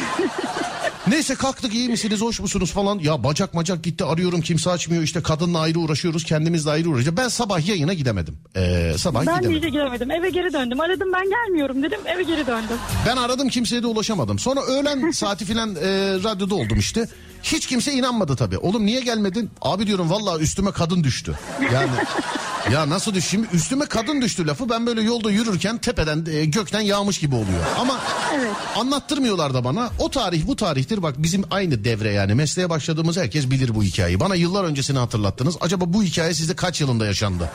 [1.09, 2.99] Neyse kalktık iyi misiniz hoş musunuz falan.
[2.99, 5.03] Ya bacak macak gitti arıyorum kimse açmıyor.
[5.03, 7.17] İşte kadınla ayrı uğraşıyoruz kendimizle ayrı uğraşıyoruz.
[7.17, 8.37] Ben sabah yayına gidemedim.
[8.57, 9.59] Ee, sabah Ben de gidemedim.
[9.63, 10.11] işe giremedim.
[10.11, 10.81] Eve geri döndüm.
[10.81, 12.01] Aradım ben gelmiyorum dedim.
[12.07, 12.77] Eve geri döndüm.
[13.07, 14.39] Ben aradım kimseye de ulaşamadım.
[14.39, 15.81] Sonra öğlen saati filan e,
[16.25, 17.09] radyoda oldum işte.
[17.43, 18.59] Hiç kimse inanmadı tabii.
[18.59, 19.51] Oğlum niye gelmedin?
[19.63, 21.39] Abi diyorum vallahi üstüme kadın düştü.
[21.75, 21.89] Yani
[22.73, 23.31] ya nasıl düştü?
[23.31, 27.59] Şimdi üstüme kadın düştü lafı ben böyle yolda yürürken tepeden e, gökten yağmış gibi oluyor.
[27.81, 28.01] Ama
[28.35, 28.51] Evet.
[28.77, 29.91] anlattırmıyorlar da bana.
[29.99, 31.03] O tarih bu tarihtir.
[31.03, 34.21] Bak bizim aynı devre yani mesleğe başladığımız herkes bilir bu hikayeyi.
[34.21, 35.57] Bana yıllar öncesini hatırlattınız.
[35.61, 37.51] Acaba bu hikaye sizde kaç yılında yaşandı?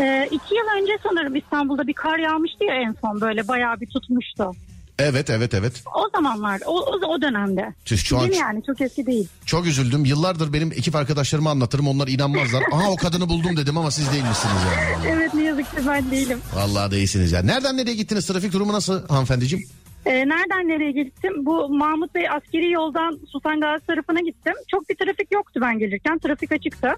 [0.00, 3.86] Ee, iki yıl önce sanırım İstanbul'da bir kar yağmıştı ya en son böyle bayağı bir
[3.86, 4.50] tutmuştu.
[4.98, 5.82] Evet evet evet.
[5.94, 7.74] O zamanlar, o, o, o dönemde.
[7.84, 9.28] Tüh, şu an- Değil yani çok eski değil.
[9.46, 10.04] Çok üzüldüm.
[10.04, 11.88] Yıllardır benim ekip arkadaşlarıma anlatırım.
[11.88, 12.62] Onlar inanmazlar.
[12.72, 15.06] Aha o kadını buldum dedim ama siz değilmişsiniz yani.
[15.16, 16.38] Evet ne yazık ki ben değilim.
[16.54, 17.42] Vallahi değilsiniz ya.
[17.42, 18.26] Nereden nereye gittiniz?
[18.26, 19.64] Trafik durumu nasıl hanımefendiciğim?
[20.06, 21.32] Ee, nereden nereye gittim?
[21.46, 24.52] Bu Mahmut Bey askeri yoldan Sultan Gazi tarafına gittim.
[24.70, 26.18] Çok bir trafik yoktu ben gelirken.
[26.18, 26.88] Trafik açıktı.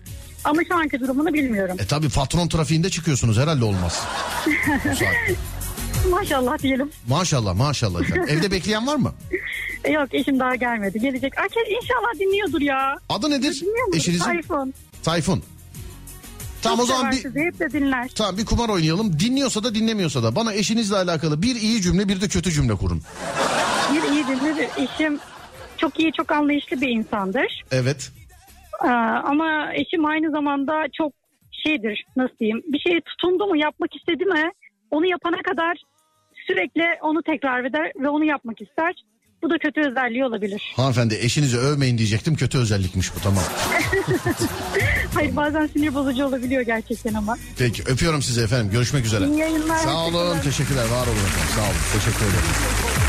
[0.44, 1.76] Ama şu anki durumunu bilmiyorum.
[1.80, 4.02] E tabi patron trafiğinde çıkıyorsunuz herhalde olmaz.
[6.10, 6.90] Maşallah diyelim.
[7.08, 8.24] maşallah maşallah efendim.
[8.28, 9.12] Evde bekleyen var mı?
[9.92, 11.00] Yok eşim daha gelmedi.
[11.00, 11.38] Gelecek.
[11.38, 12.96] Ay, inşallah dinliyordur ya.
[13.08, 14.24] Adı nedir Dinliyor eşinizin?
[14.24, 14.74] Tayfun.
[15.02, 15.42] Tayfun.
[16.62, 18.10] Tamam o zaman bir hep de dinler.
[18.14, 19.18] tamam bir kumar oynayalım.
[19.20, 23.02] Dinliyorsa da dinlemiyorsa da bana eşinizle alakalı bir iyi cümle bir de kötü cümle kurun.
[23.94, 24.68] Bir iyi dinlidir.
[24.76, 25.18] Eşim
[25.76, 27.64] çok iyi, çok anlayışlı bir insandır.
[27.70, 28.10] Evet.
[28.84, 28.88] Ee,
[29.24, 31.12] ama eşim aynı zamanda çok
[31.66, 34.50] şeydir, nasıl diyeyim, bir şeye tutundu mu, yapmak istedi mi,
[34.90, 35.76] onu yapana kadar
[36.46, 38.94] sürekli onu tekrar eder ve onu yapmak ister.
[39.42, 40.72] Bu da kötü özelliği olabilir.
[40.76, 42.34] Hanımefendi eşinizi övmeyin diyecektim.
[42.34, 43.44] Kötü özellikmiş bu tamam.
[45.14, 47.36] Hayır bazen sinir bozucu olabiliyor gerçekten ama.
[47.58, 48.72] Peki öpüyorum sizi efendim.
[48.72, 49.26] Görüşmek üzere.
[49.26, 49.78] İyi yayınlar.
[49.78, 50.40] Sağ olun.
[50.40, 50.84] Teşekkürler.
[50.84, 51.54] Var olun efendim.
[51.54, 51.80] Sağ olun.
[51.92, 53.03] Teşekkür ederim.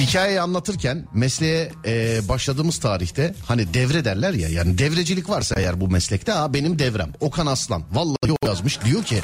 [0.00, 5.88] Hikayeyi anlatırken mesleğe e, başladığımız tarihte hani devre derler ya yani devrecilik varsa eğer bu
[5.88, 9.22] meslekte ha benim devrem Okan Aslan vallahi o yazmış diyor ki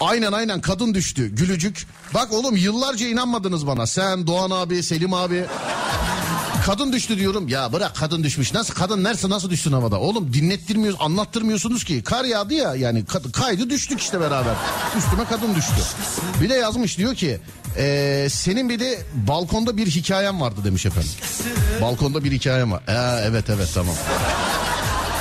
[0.00, 5.44] aynen aynen kadın düştü gülücük bak oğlum yıllarca inanmadınız bana sen Doğan abi Selim abi
[6.66, 7.48] kadın düştü diyorum.
[7.48, 8.54] Ya bırak kadın düşmüş.
[8.54, 10.00] Nasıl kadın nerede nasıl düşsün havada?
[10.00, 12.02] Oğlum dinlettirmiyoruz, anlattırmıyorsunuz ki.
[12.02, 14.54] Kar yağdı ya yani kaydı düştük işte beraber.
[14.98, 15.74] Üstüme kadın düştü.
[16.40, 17.40] Bir de yazmış diyor ki
[17.78, 21.10] "Ee, senin bir de balkonda bir hikayen vardı demiş efendim.
[21.82, 22.82] Balkonda bir hikayem var.
[22.88, 23.94] Ee, evet evet tamam.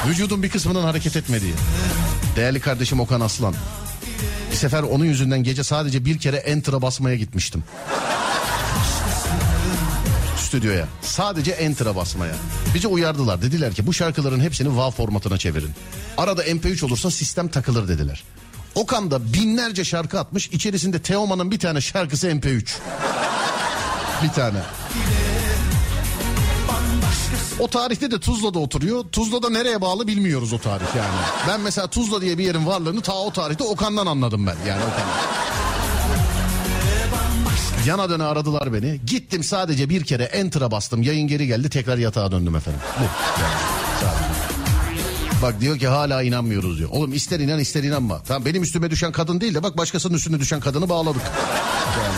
[0.07, 1.53] Vücudun bir kısmının hareket etmediği.
[2.35, 3.55] Değerli kardeşim Okan Aslan.
[4.51, 7.63] Bir sefer onun yüzünden gece sadece bir kere enter'a basmaya gitmiştim.
[10.55, 10.87] stüdyoya.
[11.01, 12.33] Sadece enter'a basmaya.
[12.75, 13.41] Bizi uyardılar.
[13.41, 15.71] Dediler ki bu şarkıların hepsini WAV formatına çevirin.
[16.17, 18.23] Arada MP3 olursa sistem takılır dediler.
[18.75, 20.47] Okan da binlerce şarkı atmış.
[20.47, 22.67] İçerisinde Teoman'ın bir tane şarkısı MP3.
[24.23, 24.59] bir tane.
[27.59, 29.03] O tarihte de Tuzla'da oturuyor.
[29.11, 31.15] Tuzla'da nereye bağlı bilmiyoruz o tarih yani.
[31.47, 34.55] Ben mesela Tuzla diye bir yerin varlığını ta o tarihte Okan'dan anladım ben.
[34.67, 35.05] Yani Okan.
[37.85, 39.01] Yana döne aradılar beni.
[39.07, 41.01] Gittim sadece bir kere enter'a bastım.
[41.03, 42.81] Yayın geri geldi tekrar yatağa döndüm efendim.
[42.99, 43.03] Bu.
[43.03, 43.53] Yani,
[44.01, 44.44] sadece.
[45.41, 46.89] Bak diyor ki hala inanmıyoruz diyor.
[46.91, 48.21] Oğlum ister inan ister inanma.
[48.27, 51.21] Tamam benim üstüme düşen kadın değil de bak başkasının üstüne düşen kadını bağladık.
[52.03, 52.15] Yani.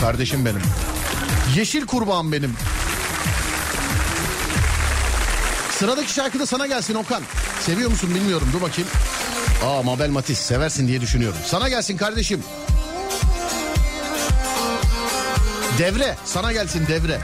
[0.00, 0.60] Kardeşim benim.
[1.56, 2.54] Yeşil kurbağam benim.
[5.78, 7.22] Sıradaki şarkı da sana gelsin Okan.
[7.60, 8.90] Seviyor musun bilmiyorum dur bakayım.
[9.64, 11.38] Aa Mabel Matiz seversin diye düşünüyorum.
[11.46, 12.40] Sana gelsin kardeşim.
[15.78, 17.20] Devre sana gelsin devre.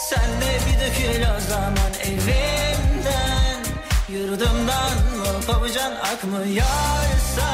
[0.08, 3.60] Sen de bir dökül o zaman evimden
[4.08, 7.48] Yurdumdan mı kovucan akmıyorsa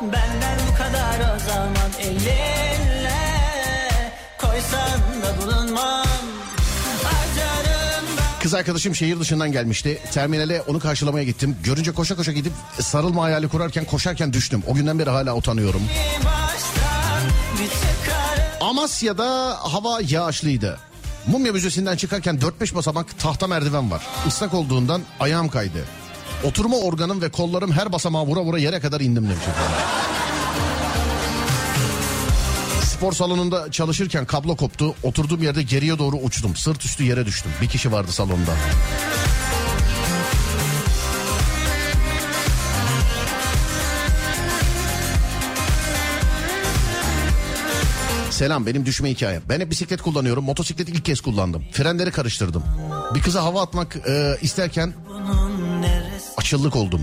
[0.00, 3.20] Benden bu kadar o zaman elinle
[4.38, 6.06] Koysan da bulunmam
[8.42, 9.98] Kız arkadaşım şehir dışından gelmişti.
[10.12, 11.56] Terminale onu karşılamaya gittim.
[11.64, 14.62] Görünce koşa koşa gidip sarılma hayali kurarken koşarken düştüm.
[14.66, 15.82] O günden beri hala utanıyorum.
[18.70, 20.78] Amasya'da hava yağışlıydı.
[21.26, 24.02] Mumya Müzesi'nden çıkarken 4-5 basamak tahta merdiven var.
[24.26, 25.84] Islak olduğundan ayağım kaydı.
[26.44, 29.44] Oturma organım ve kollarım her basamağa vura vura yere kadar indim demiş.
[32.84, 34.94] Spor salonunda çalışırken kablo koptu.
[35.02, 36.56] Oturduğum yerde geriye doğru uçtum.
[36.56, 37.52] Sırt üstü yere düştüm.
[37.62, 38.52] Bir kişi vardı salonda.
[48.40, 49.42] Selam benim düşme hikayem.
[49.48, 50.44] Ben hep bisiklet kullanıyorum.
[50.44, 51.64] Motosikleti ilk kez kullandım.
[51.72, 52.62] Frenleri karıştırdım.
[53.14, 54.92] Bir kıza hava atmak e, isterken
[56.36, 57.00] açıllık oldum.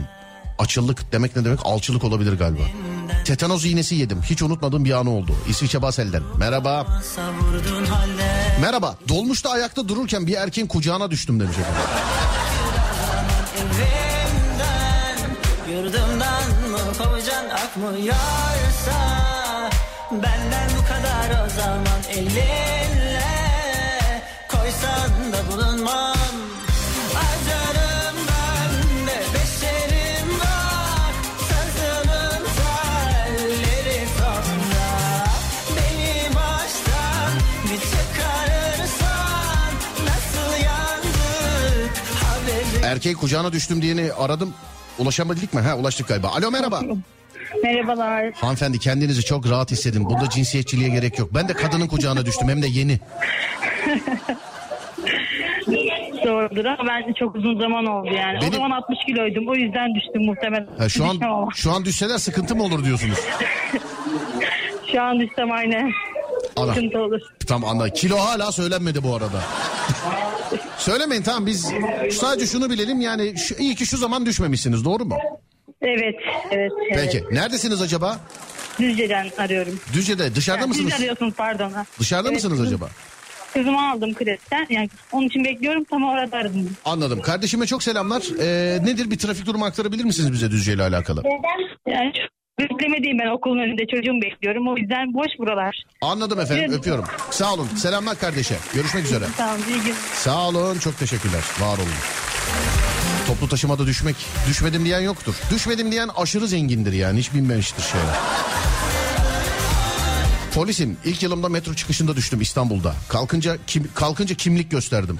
[0.59, 1.59] Açıllık demek ne demek?
[1.63, 2.61] Alçılık olabilir galiba.
[3.25, 4.21] Tetanoz iğnesi yedim.
[4.21, 5.35] Hiç unutmadığım bir anı oldu.
[5.49, 6.23] İsviçre Basel'den.
[6.37, 7.01] Merhaba.
[8.61, 8.95] Merhaba.
[9.09, 11.81] Dolmuşta ayakta dururken bir erkeğin kucağına düştüm demiş efendim.
[15.71, 19.17] Yurdumdan mı kovucan akmıyorsa
[20.11, 20.76] Benden
[21.27, 23.21] kadar o zaman elinle
[24.47, 26.15] Koysan da bulunmam
[27.13, 31.13] Harcarım ben de beşerim var
[31.49, 34.89] Sazının telleri sonra
[35.75, 37.31] Beni baştan
[37.63, 39.71] bir çıkarırsan
[40.05, 44.53] Nasıl yandık haberi Erkeği kucağına düştüm diyeni aradım.
[44.99, 45.61] Ulaşamadık mı?
[45.61, 46.27] Ha ulaştık galiba.
[46.27, 46.81] Alo merhaba.
[47.63, 48.31] Merhabalar.
[48.33, 50.05] Hanımefendi kendinizi çok rahat hissedin.
[50.05, 51.29] Burada cinsiyetçiliğe gerek yok.
[51.33, 52.99] Ben de kadının kucağına düştüm hem de yeni.
[56.25, 58.37] Doğrudur ama ben çok uzun zaman oldu yani.
[58.41, 59.47] Benim- O zaman 60 kiloydum.
[59.47, 60.67] O yüzden düştüm muhtemelen.
[60.77, 61.19] Ha, şu an
[61.55, 63.17] şu an düşseler sıkıntı mı olur diyorsunuz?
[64.91, 65.89] Şu an düşsem aynı.
[66.55, 66.73] Ana.
[66.73, 67.21] Sıkıntı olur.
[67.47, 67.91] Tamam anladım.
[67.95, 69.41] Kilo hala söylenmedi bu arada.
[70.77, 71.71] Söylemeyin tamam biz
[72.11, 75.17] sadece şunu bilelim yani şu, iyi ki şu zaman düşmemişsiniz doğru mu?
[75.81, 76.15] Evet,
[76.51, 76.71] evet.
[76.93, 78.19] Peki neredesiniz acaba?
[78.79, 79.79] Düzce'den arıyorum.
[79.93, 80.91] Düzce'de dışarıda Yani mısınız?
[80.91, 81.71] Siz arıyorsunuz pardon.
[81.71, 81.85] Ha.
[81.99, 82.89] Dışarıda Evet, mısınız kızım- acaba?
[83.53, 84.67] Kızımı aldım kresten.
[84.69, 86.69] Yani onun için bekliyorum tam orada aradım.
[86.85, 87.21] Anladım.
[87.21, 88.23] Kardeşime çok selamlar.
[88.39, 91.23] Ee, nedir bir trafik durumu aktarabilir misiniz bize Düzce ile alakalı?
[91.87, 94.67] Yani çok beklemediğim ben okulun önünde çocuğumu bekliyorum.
[94.67, 95.83] O yüzden boş buralar.
[96.01, 96.79] Anladım efendim Evet.
[96.79, 97.05] öpüyorum.
[97.31, 97.67] Sağ olun.
[97.67, 98.55] Selamlar kardeşe.
[98.73, 99.25] Görüşmek üzere.
[99.37, 99.95] Tamam iyi günler.
[100.13, 101.41] Sağ olun çok teşekkürler.
[101.59, 101.87] Var olun.
[103.27, 104.15] Toplu taşımada düşmek.
[104.49, 105.35] Düşmedim diyen yoktur.
[105.51, 107.19] Düşmedim diyen aşırı zengindir yani.
[107.19, 108.15] Hiç bilmemiştir şeyler.
[110.55, 112.95] Polisim ilk yılımda metro çıkışında düştüm İstanbul'da.
[113.09, 115.19] Kalkınca kim, kalkınca kimlik gösterdim.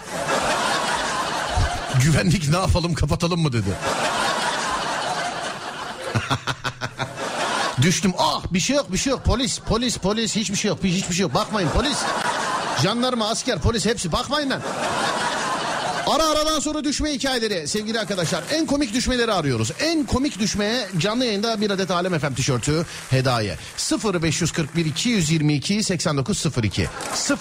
[2.04, 3.70] Güvenlik ne yapalım kapatalım mı dedi.
[7.82, 11.16] Düştüm ah bir şey yok bir şey yok polis polis polis hiçbir şey yok hiçbir
[11.16, 11.98] şey yok bakmayın polis
[12.84, 14.62] Jandarma, asker, polis hepsi bakmayın lan.
[16.08, 18.44] Ara aradan sonra düşme hikayeleri sevgili arkadaşlar.
[18.52, 19.72] En komik düşmeleri arıyoruz.
[19.80, 23.58] En komik düşmeye canlı yayında bir adet Alem FM tişörtü hediye.
[24.14, 26.88] 0541 222 8902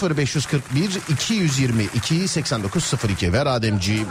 [0.02, 4.06] 0541 222 8902 ver Ademciğim.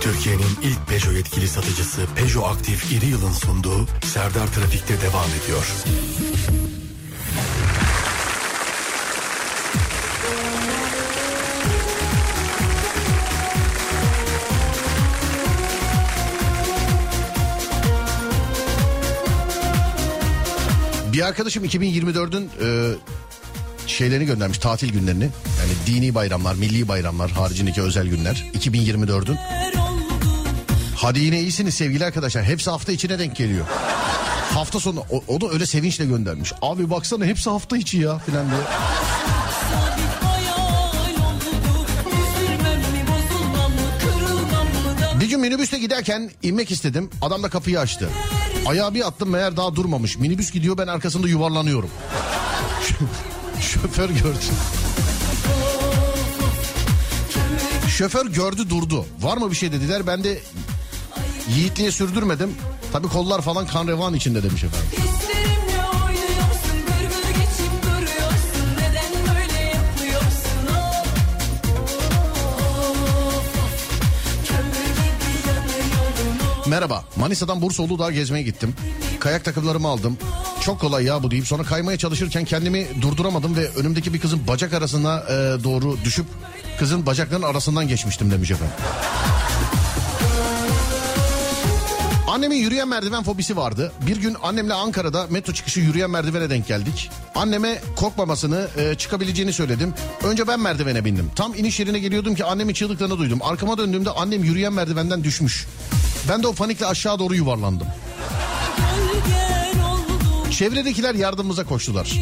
[0.00, 5.66] Türkiye'nin ilk Peugeot yetkili satıcısı Peugeot Aktif İri Yıl'ın sunduğu Serdar Trafik'te devam ediyor.
[21.14, 22.94] Bir arkadaşım 2024'ün e,
[23.86, 25.24] şeylerini göndermiş tatil günlerini.
[25.24, 28.44] Yani dini bayramlar, milli bayramlar haricindeki özel günler.
[28.58, 29.38] 2024'ün.
[30.96, 32.44] Hadi yine iyisiniz sevgili arkadaşlar.
[32.44, 33.66] Hepsi hafta içine denk geliyor.
[34.54, 36.52] Hafta sonu o, o da öyle sevinçle göndermiş.
[36.62, 38.60] Abi baksana hepsi hafta içi ya filan diye.
[45.20, 47.10] Bir gün minibüste giderken inmek istedim.
[47.22, 48.08] Adam da kapıyı açtı.
[48.66, 50.18] Ayağı bir attım meğer daha durmamış.
[50.18, 51.90] Minibüs gidiyor ben arkasında yuvarlanıyorum.
[53.60, 54.38] Şoför gördü.
[57.88, 59.06] Şoför gördü durdu.
[59.20, 60.06] Var mı bir şey dediler.
[60.06, 60.38] Ben de
[61.56, 62.54] yiğitliğe sürdürmedim.
[62.92, 65.13] Tabii kollar falan kan revan içinde demiş efendim.
[76.66, 77.04] Merhaba.
[77.16, 78.74] Manisa'dan Bursa Uludağ'a gezmeye gittim.
[79.20, 80.18] Kayak takımlarımı aldım.
[80.64, 84.72] Çok kolay ya bu deyip sonra kaymaya çalışırken kendimi durduramadım ve önümdeki bir kızın bacak
[84.72, 86.26] arasına e, doğru düşüp
[86.78, 88.74] kızın bacaklarının arasından geçmiştim demiş efendim.
[92.28, 93.92] Annemin yürüyen merdiven fobisi vardı.
[94.06, 97.10] Bir gün annemle Ankara'da metro çıkışı yürüyen merdivene denk geldik.
[97.34, 99.94] Anneme korkmamasını, e, çıkabileceğini söyledim.
[100.22, 101.30] Önce ben merdivene bindim.
[101.36, 103.38] Tam iniş yerine geliyordum ki annemin çığlıklarını duydum.
[103.42, 105.66] Arkama döndüğümde annem yürüyen merdivenden düşmüş.
[106.28, 107.86] Ben de o panikle aşağı doğru yuvarlandım.
[110.50, 112.12] Çevredekiler yardımımıza koştular.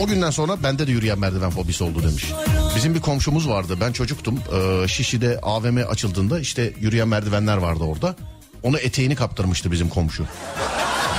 [0.00, 2.32] O günden sonra bende de yürüyen merdiven fobisi oldu demiş.
[2.76, 3.76] Bizim bir komşumuz vardı.
[3.80, 4.40] Ben çocuktum.
[4.54, 8.16] Ee, Şişli'de AVM açıldığında işte yürüyen merdivenler vardı orada.
[8.62, 10.24] Onu eteğini kaptırmıştı bizim komşu.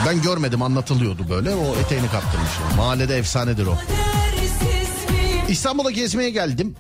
[0.08, 1.56] Ben görmedim anlatılıyordu böyle.
[1.56, 2.60] O eteğini kaptırmıştı.
[2.78, 3.78] Mahallede efsanedir o.
[5.50, 6.76] İstanbul'a gezmeye geldim.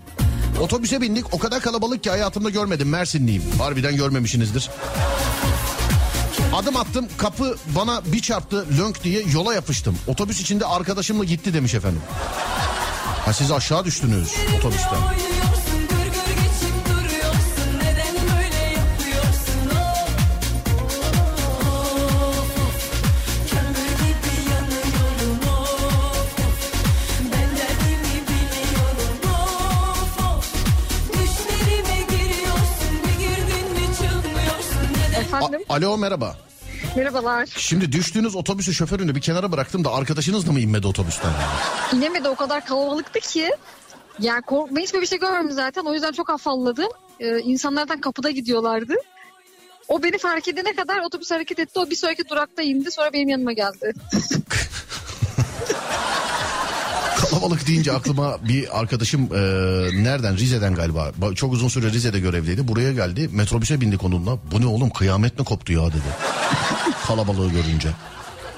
[0.62, 1.34] Otobüse bindik.
[1.34, 2.90] O kadar kalabalık ki hayatımda görmedim.
[2.90, 3.44] Mersinliyim.
[3.60, 4.70] Harbiden görmemişsinizdir.
[6.56, 9.98] Adım attım kapı bana bir çarptı lönk diye yola yapıştım.
[10.08, 12.02] Otobüs içinde arkadaşımla gitti demiş efendim.
[13.26, 15.00] Ha siz aşağı düştünüz otobüsten.
[35.70, 36.38] Alo merhaba.
[36.96, 37.50] Merhabalar.
[37.58, 41.32] Şimdi düştüğünüz otobüsü şoförünü bir kenara bıraktım da arkadaşınız da mı inmedi otobüsten?
[41.94, 43.50] İnemedi o kadar kalabalıktı ki.
[44.20, 45.84] Yani korkma hiçbir bir şey görmedim zaten.
[45.84, 46.88] O yüzden çok afalladım.
[47.20, 48.94] Ee, insanlardan kapıda gidiyorlardı.
[49.88, 51.80] O beni fark edene kadar otobüs hareket etti.
[51.80, 52.92] O bir sonraki durakta indi.
[52.92, 53.94] Sonra benim yanıma geldi.
[57.30, 59.38] Kalabalık deyince aklıma bir arkadaşım e,
[60.04, 60.38] nereden?
[60.38, 61.12] Rize'den galiba.
[61.22, 63.30] Ba- çok uzun süre Rize'de görevliydi buraya geldi.
[63.32, 64.90] Metrobüse bindik onunla bu ne oğlum?
[64.90, 66.10] Kıyamet mi koptu ya dedi.
[67.08, 67.90] Kalabalığı görünce.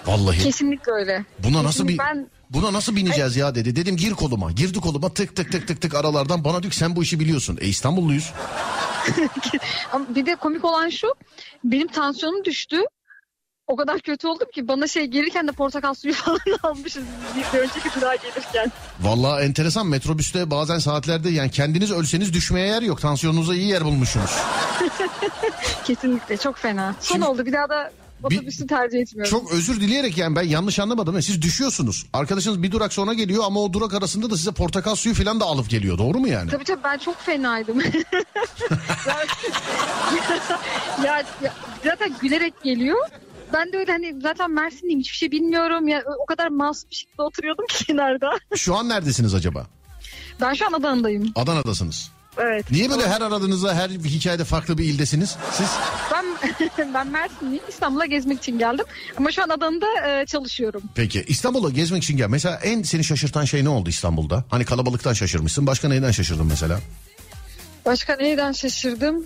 [0.05, 0.39] Vallahi.
[0.39, 1.25] Kesinlikle öyle.
[1.43, 3.75] buna nasıl bir Ben buna nasıl bineceğiz ya dedi.
[3.75, 4.51] Dedim gir koluma.
[4.51, 6.43] Girdi koluma tık tık tık tık tık aralardan.
[6.43, 7.57] Bana diyor sen bu işi biliyorsun.
[7.61, 8.33] E İstanbulluyuz.
[10.15, 11.07] Bir de komik olan şu.
[11.63, 12.77] Benim tansiyonum düştü.
[13.69, 17.03] O kadar kötü oldum ki bana şey gelirken de portakal suyu falan almışız
[17.53, 18.71] bir önceki durağa gelirken.
[19.01, 24.31] Vallahi enteresan metrobüste bazen saatlerde yani kendiniz ölseniz düşmeye yer yok tansiyonunuza iyi yer bulmuşsunuz
[25.85, 26.95] Kesinlikle çok fena.
[26.99, 27.91] Son Şimdi- oldu bir daha da
[28.23, 29.31] otobüsü tercih etmiyorum.
[29.31, 31.15] Çok özür dileyerek yani ben yanlış anlamadım.
[31.15, 31.21] ya.
[31.21, 32.05] Siz düşüyorsunuz.
[32.13, 35.45] Arkadaşınız bir durak sonra geliyor ama o durak arasında da size portakal suyu falan da
[35.45, 35.97] alıp geliyor.
[35.97, 36.51] Doğru mu yani?
[36.51, 37.81] Tabii tabii ben çok fenaydım.
[39.07, 39.15] ya,
[41.05, 41.53] ya, ya
[41.83, 43.07] zaten gülerek geliyor.
[43.53, 45.87] Ben de öyle hani zaten Mersinliyim hiçbir şey bilmiyorum.
[45.87, 48.29] Ya o kadar masum bir şekilde oturuyordum ki kenarda.
[48.55, 49.67] Şu an neredesiniz acaba?
[50.41, 51.31] Ben şu an Adana'dayım.
[51.35, 52.11] Adana'dasınız.
[52.37, 52.71] Evet.
[52.71, 55.35] Niye böyle her aradığınızda her hikayede farklı bir ildesiniz?
[55.53, 55.67] Siz
[56.13, 56.25] Ben
[56.93, 57.63] ben Mersinliyim.
[57.69, 58.85] İstanbul'a gezmek için geldim.
[59.17, 60.81] Ama şu an Adana'da e, çalışıyorum.
[60.95, 62.27] peki İstanbul'a gezmek için gel.
[62.29, 64.43] Mesela en seni şaşırtan şey ne oldu İstanbul'da?
[64.49, 65.67] Hani kalabalıktan şaşırmışsın.
[65.67, 66.79] Başka neyden şaşırdın mesela?
[67.85, 69.25] Başka neyden şaşırdım?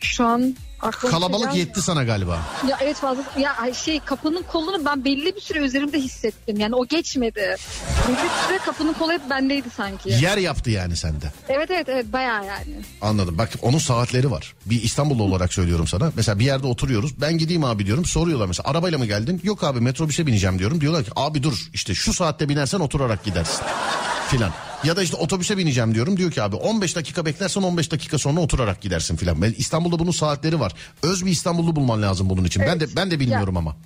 [0.00, 2.38] Şu an Aklıma Kalabalık bir şey yetti sana galiba.
[2.68, 6.60] Ya evet fazla ya şey kapının kolunu ben belli bir süre üzerimde hissettim.
[6.60, 7.56] Yani o geçmedi.
[8.08, 10.10] Belli bir süre kapının kolu hep bendeydi sanki.
[10.10, 11.32] Yer yaptı yani sende.
[11.48, 12.74] Evet evet evet bayağı yani.
[13.00, 13.38] Anladım.
[13.38, 14.54] Bak onun saatleri var.
[14.66, 16.12] Bir İstanbullu olarak söylüyorum sana.
[16.16, 17.20] Mesela bir yerde oturuyoruz.
[17.20, 18.04] Ben gideyim abi diyorum.
[18.04, 19.40] Soruyorlar mesela arabayla mı geldin?
[19.44, 20.80] Yok abi metrobüse bineceğim diyorum.
[20.80, 23.64] Diyorlar ki abi dur işte şu saatte binersen oturarak gidersin.
[24.28, 24.52] Filan.
[24.84, 26.16] Ya da işte otobüse bineceğim diyorum.
[26.16, 29.42] Diyor ki abi 15 dakika beklersen 15 dakika sonra oturarak gidersin filan.
[29.42, 30.74] İstanbul'da bunun saatleri var.
[31.02, 32.62] Öz bir İstanbullu bulman lazım bunun için.
[32.66, 33.76] Ben de ben de bilmiyorum ama.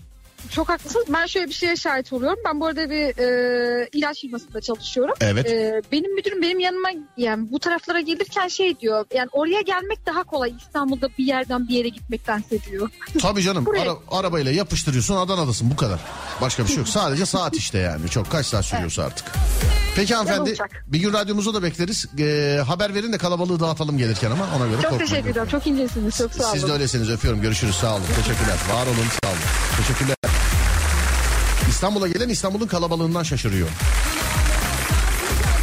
[0.50, 1.06] Çok haklısınız.
[1.08, 2.38] Ben şöyle bir şeye şahit oluyorum.
[2.46, 5.14] Ben bu arada bir e, ilaç firmasında çalışıyorum.
[5.20, 5.46] Evet.
[5.46, 9.04] E, benim müdürüm benim yanıma yani bu taraflara gelirken şey diyor.
[9.14, 12.88] Yani oraya gelmek daha kolay İstanbul'da bir yerden bir yere gitmektense diyor.
[13.20, 16.00] Tabii canım ara- arabayla yapıştırıyorsun Adana'dasın bu kadar.
[16.40, 16.88] Başka bir şey yok.
[16.88, 18.08] Sadece saat işte yani.
[18.08, 19.26] Çok kaç saat sürüyorsa artık.
[19.96, 20.54] Peki hanımefendi
[20.86, 22.06] bir gün radyomuza da bekleriz.
[22.18, 25.48] Ee, haber verin de kalabalığı dağıtalım gelirken ama ona göre Çok teşekkür ederim.
[25.48, 26.18] Çok incesiniz.
[26.18, 26.52] Çok sağ olun.
[26.52, 29.38] Siz de öylesiniz öpüyorum görüşürüz sağ olun teşekkürler var olun sağ olun
[29.76, 30.16] teşekkürler.
[31.82, 33.68] İstanbul'a gelen İstanbul'un kalabalığından şaşırıyor.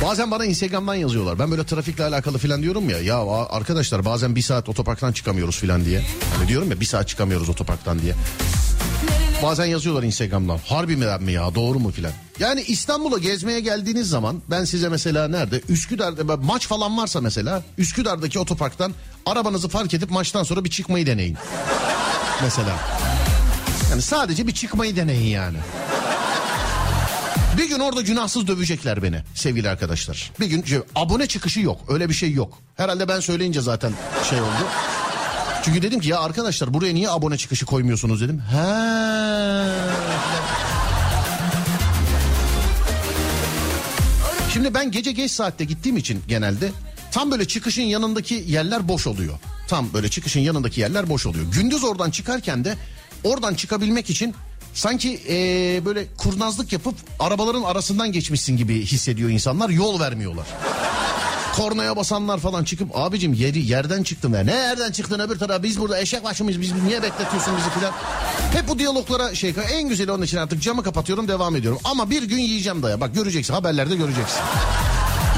[0.05, 1.39] Bazen bana Instagram'dan yazıyorlar.
[1.39, 2.99] Ben böyle trafikle alakalı filan diyorum ya.
[2.99, 3.17] Ya
[3.49, 6.01] arkadaşlar bazen bir saat otoparktan çıkamıyoruz filan diye.
[6.37, 8.13] Hani diyorum ya bir saat çıkamıyoruz otoparktan diye.
[9.43, 10.59] Bazen yazıyorlar Instagram'dan.
[10.67, 12.11] Harbi mi mi ya doğru mu filan.
[12.39, 18.39] Yani İstanbul'a gezmeye geldiğiniz zaman ben size mesela nerede Üsküdar'da maç falan varsa mesela Üsküdar'daki
[18.39, 18.93] otoparktan
[19.25, 21.37] arabanızı fark edip maçtan sonra bir çıkmayı deneyin.
[22.43, 22.75] mesela.
[23.89, 25.57] Yani sadece bir çıkmayı deneyin yani.
[27.59, 30.31] Bir gün orada günahsız dövecekler beni sevgili arkadaşlar.
[30.39, 32.57] Bir gün şey, abone çıkışı yok öyle bir şey yok.
[32.75, 33.91] Herhalde ben söyleyince zaten
[34.29, 34.67] şey oldu.
[35.63, 38.39] Çünkü dedim ki ya arkadaşlar buraya niye abone çıkışı koymuyorsunuz dedim.
[38.39, 39.69] He.
[44.53, 46.71] Şimdi ben gece geç saatte gittiğim için genelde
[47.11, 49.39] tam böyle çıkışın yanındaki yerler boş oluyor.
[49.67, 51.45] Tam böyle çıkışın yanındaki yerler boş oluyor.
[51.51, 52.77] Gündüz oradan çıkarken de
[53.23, 54.35] oradan çıkabilmek için
[54.79, 59.69] sanki eee, böyle kurnazlık yapıp arabaların arasından geçmişsin gibi hissediyor insanlar.
[59.69, 60.45] Yol vermiyorlar
[61.55, 64.43] kornaya basanlar falan çıkıp abicim yeri yerden çıktım ya.
[64.43, 67.93] Ne yerden çıktın öbür tarafa biz burada eşek başımız biz niye bekletiyorsun bizi filan.
[68.53, 71.79] Hep bu diyaloglara şey en güzeli onun için artık camı kapatıyorum devam ediyorum.
[71.83, 74.39] Ama bir gün yiyeceğim daya bak göreceksin haberlerde göreceksin.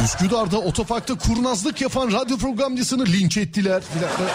[0.06, 3.82] Üsküdar'da otoparkta kurnazlık yapan radyo programcısını linç ettiler.
[3.94, 4.30] filan.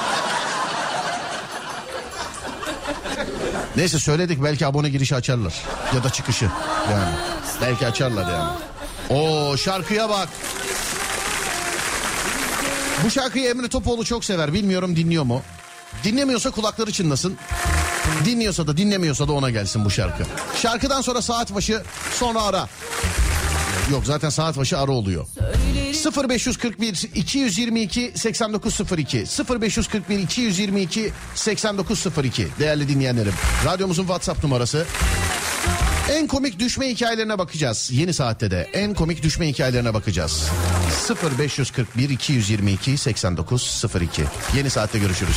[3.77, 5.55] Neyse söyledik belki abone girişi açarlar.
[5.95, 6.45] Ya da çıkışı
[6.91, 7.14] yani.
[7.61, 8.51] Belki açarlar yani.
[9.11, 10.29] O şarkıya bak.
[13.05, 14.53] Bu şarkıyı Emre Topoğlu çok sever.
[14.53, 15.43] Bilmiyorum dinliyor mu?
[16.05, 17.39] Dinlemiyorsa kulakları çınlasın.
[18.24, 20.22] Dinliyorsa da dinlemiyorsa da ona gelsin bu şarkı.
[20.62, 22.68] Şarkıdan sonra saat başı sonra ara.
[23.91, 25.26] Yok zaten saat başı ara oluyor.
[26.28, 29.24] 0541 222 8902
[29.61, 33.32] 0541 222 8902 değerli dinleyenlerim.
[33.64, 34.87] Radyomuzun WhatsApp numarası.
[36.11, 37.91] En komik düşme hikayelerine bakacağız.
[37.93, 40.51] Yeni saatte de en komik düşme hikayelerine bakacağız.
[41.39, 44.24] 0541 222 8902.
[44.57, 45.37] Yeni saatte görüşürüz.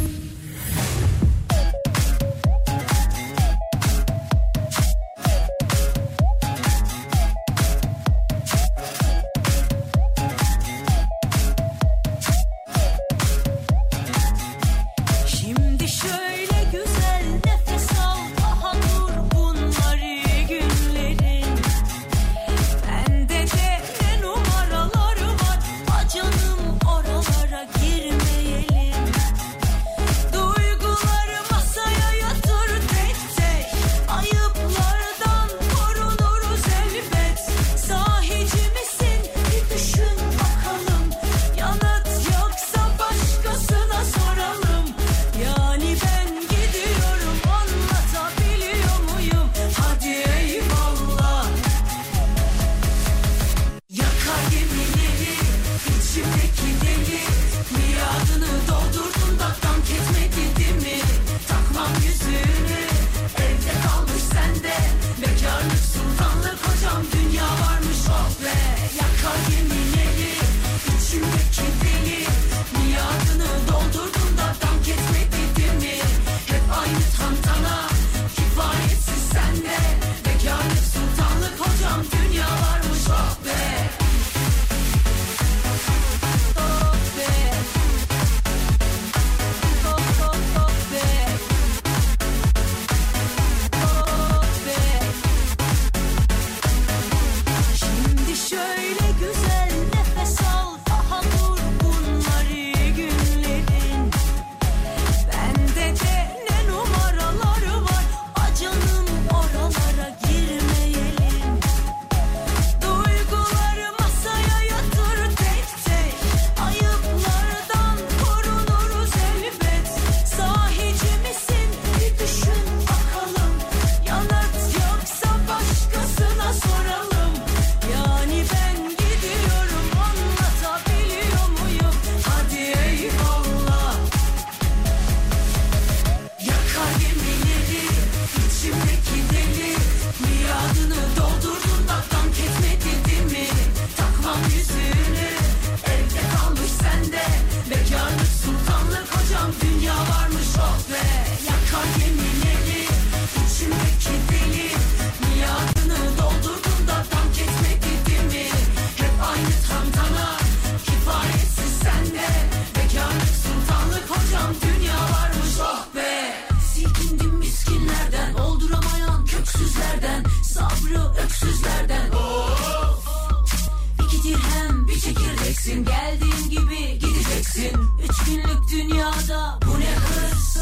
[175.71, 180.57] Çekirdeksin Geldiğin gibi gideceksin Üç günlük dünyada bu ne hırs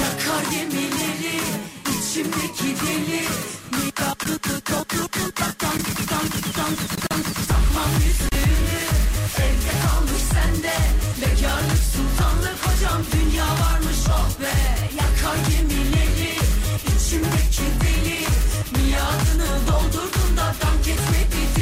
[0.00, 1.40] Yakar gemileri
[1.88, 3.24] içimdeki deli
[7.48, 8.82] Takmam yüzüğünü
[9.38, 10.22] evde kalmış
[19.18, 21.61] oh doldurdun da dank etmedi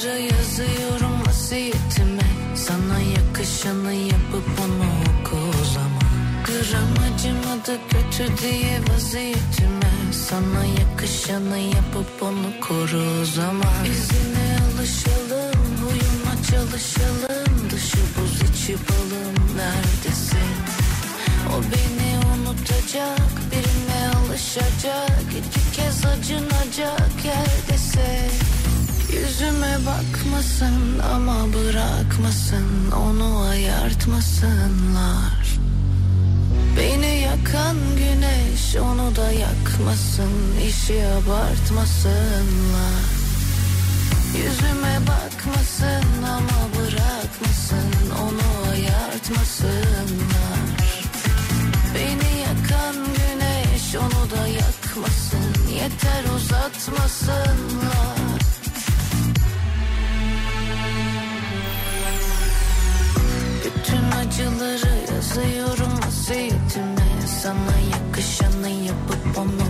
[0.00, 2.22] acıları yazıyorum vasiyetime
[2.54, 6.10] Sana yakışanı yapıp onu oku o zaman.
[6.44, 9.92] Gram acımadı kötü diye vaziyetime.
[10.12, 13.84] Sana yakışanı yapıp onu koru o zaman.
[13.84, 17.70] İzine alışalım, huyuna çalışalım.
[17.70, 20.52] Dışı buz içi balım neredesin?
[21.48, 25.22] O beni unutacak, birine alışacak.
[25.30, 28.39] İki kez acınacak yerdesin
[29.20, 35.46] Yüzüme bakmasın ama bırakmasın Onu ayartmasınlar.
[36.76, 43.04] Beni yakan güneş onu da yakmasın işi abartmasınlar.
[44.36, 47.90] Yüzüme bakmasın ama bırakmasın
[48.22, 50.60] Onu ayartmasınlar.
[51.94, 58.29] Beni yakan güneş onu da yakmasın Yeter uzatmasınlar
[64.40, 67.10] acıları yazıyorum vasiyetime.
[67.42, 69.66] Sana yakışanı yapıp onu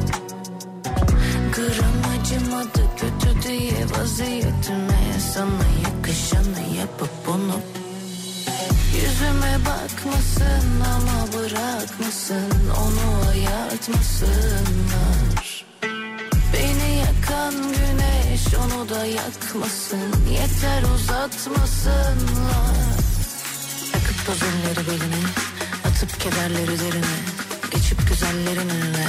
[1.54, 5.00] Gram acımadı kötü diye vaziyetime.
[5.34, 7.60] Sana yakışanı yapıp onu
[8.94, 15.46] Yüzüme bakmasın ama bırakmasın Onu ayartmasınlar.
[16.52, 22.99] Beni yakan güneş onu da yakmasın Yeter uzatmasınlar
[24.30, 24.40] toz
[24.88, 25.22] beline
[25.84, 27.16] Atıp kederleri derine
[27.70, 29.06] Geçip güzellerin önüne.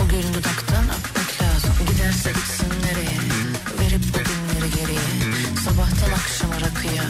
[0.00, 3.18] O gülün dudaktan öpmek lazım Giderse gitsin nereye?
[3.80, 5.08] Verip o günleri geriye
[5.64, 7.04] Sabahtan akşama rakıya.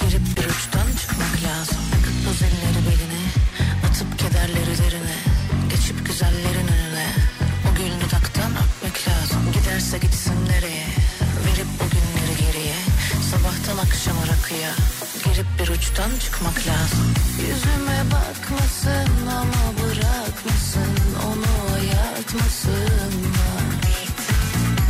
[0.00, 1.82] Girip bir uçtan çıkmak lazım.
[2.24, 3.22] Toz elleri beline
[3.86, 5.16] Atıp kederleri derine
[5.70, 7.08] Geçip güzellerin önüne.
[7.66, 10.86] O gülün dudaktan öpmek lazım Giderse gitsin nereye?
[11.44, 12.76] Verip o günleri geriye
[13.30, 14.74] Sabahtan akşama rakıya
[15.84, 17.14] uçtan çıkmak lazım.
[17.40, 20.94] Yüzüme bakmasın ama bırakmasın
[21.26, 23.64] Onu ayartmasınlar.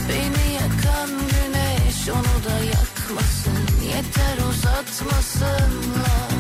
[0.08, 6.33] Beni yakan güneş onu da yakmasın Yeter uzatmasınlar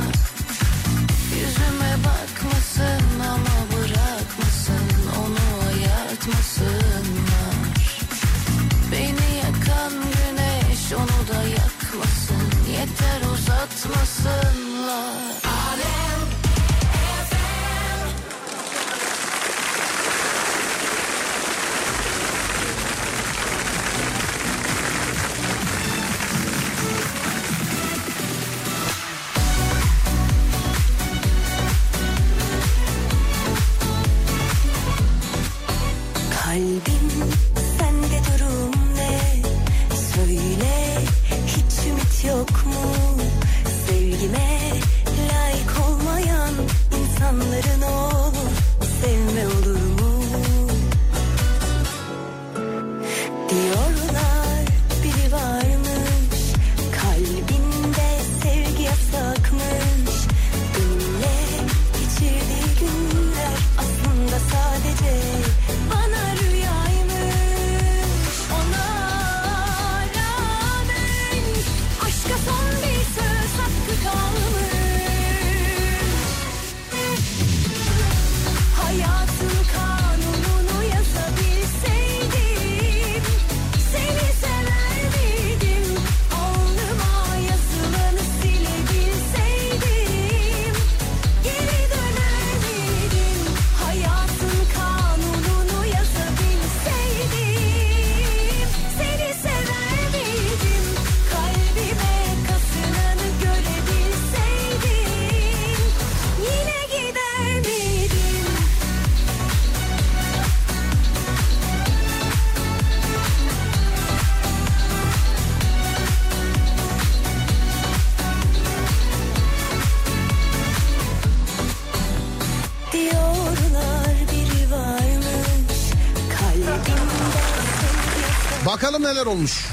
[129.24, 129.66] neler olmuş.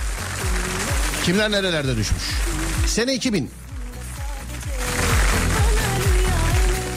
[1.26, 2.24] Kimler nerelerde düşmüş.
[2.88, 3.50] Sene 2000.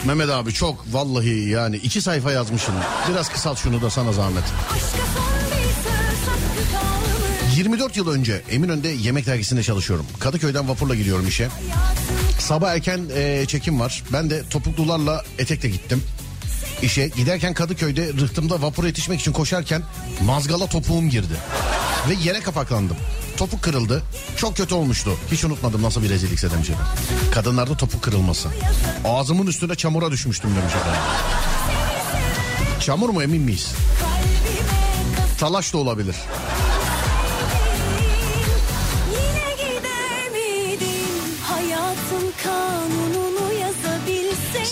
[0.05, 2.75] Mehmet abi çok vallahi yani iki sayfa yazmışsın.
[3.09, 4.43] Biraz kısalt şunu da sana zahmet.
[4.43, 4.87] aşka
[6.25, 10.05] son bir söz hakkı kalmış 24 yıl önce Eminönü'nde yemek dergisinde çalışıyorum.
[10.19, 11.47] Kadıköy'den vapurla gidiyorum işe.
[12.39, 14.03] Sabah erken e, çekim var.
[14.13, 16.03] Ben de topuklularla etekle gittim.
[16.81, 19.81] işe giderken Kadıköy'de rıhtımda vapura yetişmek için koşarken
[20.25, 21.33] mazgala topuğum girdi.
[22.09, 22.97] Ve yere kapaklandım.
[23.37, 24.03] Topuk kırıldı.
[24.37, 25.11] Çok kötü olmuştu.
[25.31, 26.91] Hiç unutmadım nasıl bir rezillikse demiş efendim.
[27.33, 28.49] Kadınlarda topuk kırılması.
[29.05, 31.01] Ağzımın üstüne çamura düşmüştüm demiş efendim.
[32.79, 33.73] Çamur mu emin miyiz?
[35.39, 36.15] Talaş da olabilir.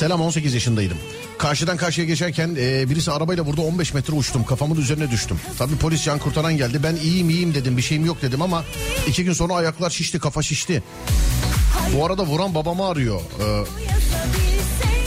[0.03, 0.97] Selam 18 yaşındaydım.
[1.37, 4.45] Karşıdan karşıya geçerken e, birisi arabayla burada 15 metre uçtum.
[4.45, 5.39] Kafamın üzerine düştüm.
[5.57, 6.83] Tabii polis can kurtaran geldi.
[6.83, 8.63] Ben iyiyim iyiyim dedim bir şeyim yok dedim ama
[9.07, 10.83] iki gün sonra ayaklar şişti kafa şişti.
[11.95, 13.21] Bu arada vuran babamı arıyor.
[13.21, 13.63] Ee,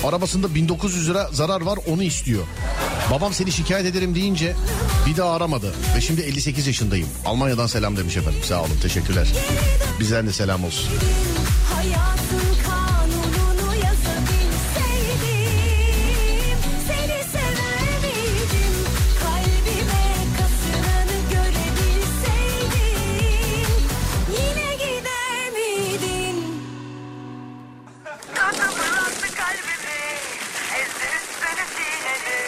[0.07, 2.45] arabasında 1900 lira zarar var onu istiyor.
[3.11, 4.55] Babam seni şikayet ederim deyince
[5.07, 5.75] bir daha aramadı.
[5.97, 7.09] Ve şimdi 58 yaşındayım.
[7.27, 8.41] Almanya'dan selam demiş efendim.
[8.45, 9.29] Sağ olun teşekkürler.
[10.01, 10.89] Bizden de selam olsun.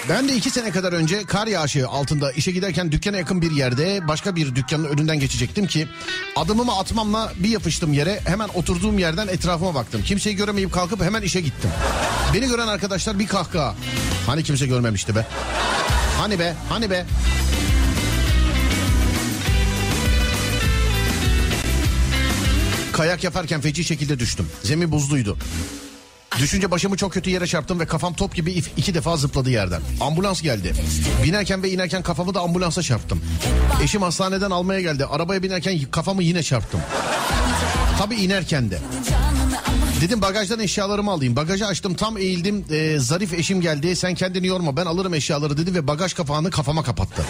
[0.08, 4.08] Ben de iki sene kadar önce kar yağışı altında işe giderken dükkana yakın bir yerde
[4.08, 5.88] başka bir dükkanın önünden geçecektim ki
[6.36, 10.02] adımımı atmamla bir yapıştım yere hemen oturduğum yerden etrafıma baktım.
[10.02, 11.70] Kimseyi göremeyip kalkıp hemen işe gittim.
[12.34, 13.74] Beni gören arkadaşlar bir kahkaha.
[14.26, 15.26] Hani kimse görmemişti be.
[16.18, 17.06] Hani be hani be.
[22.92, 24.46] Kayak yaparken feci şekilde düştüm.
[24.62, 25.38] Zemin buzluydu.
[26.38, 29.80] Düşünce başımı çok kötü yere çarptım ve kafam top gibi iki defa zıpladı yerden.
[30.00, 30.72] Ambulans geldi.
[31.24, 33.20] Binerken ve inerken kafamı da ambulansa çarptım.
[33.82, 35.04] Eşim hastaneden almaya geldi.
[35.04, 36.80] Arabaya binerken kafamı yine çarptım.
[37.98, 38.78] Tabii inerken de.
[40.00, 41.36] Dedim bagajdan eşyalarımı alayım.
[41.36, 42.64] Bagajı açtım tam eğildim.
[42.70, 43.96] Ee, zarif eşim geldi.
[43.96, 47.24] Sen kendini yorma ben alırım eşyaları dedi ve bagaj kapağını kafama kapattı.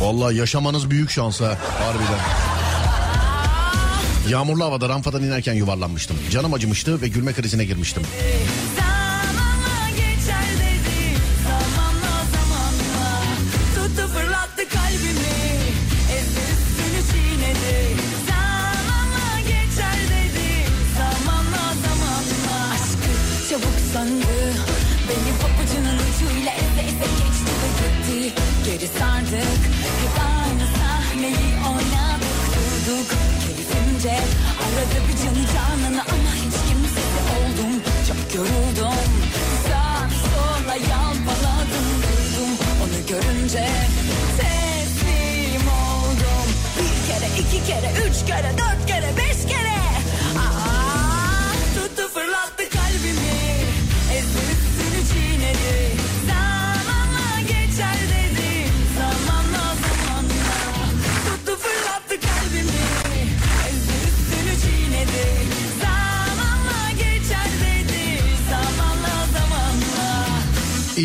[0.00, 2.49] Vallahi yaşamanız büyük şans ha harbiden.
[4.30, 6.16] Yağmurlu havada rampadan inerken yuvarlanmıştım.
[6.30, 8.02] Canım acımıştı ve gülme krizine girmiştim.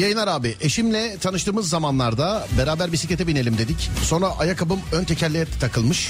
[0.05, 0.55] Yayınlar abi.
[0.61, 3.89] Eşimle tanıştığımız zamanlarda beraber bisiklete binelim dedik.
[4.03, 6.09] Sonra ayakkabım ön tekerleğe takılmış.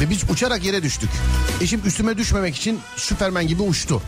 [0.00, 1.10] Ve biz uçarak yere düştük.
[1.60, 4.02] Eşim üstüme düşmemek için Süpermen gibi uçtu.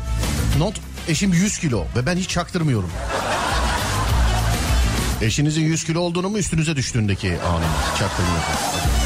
[0.59, 2.91] Not eşim 100 kilo ve ben hiç çaktırmıyorum.
[5.23, 8.98] Eşinizin 100 kilo olduğunu mu üstünüze düştüğündeki anı mı?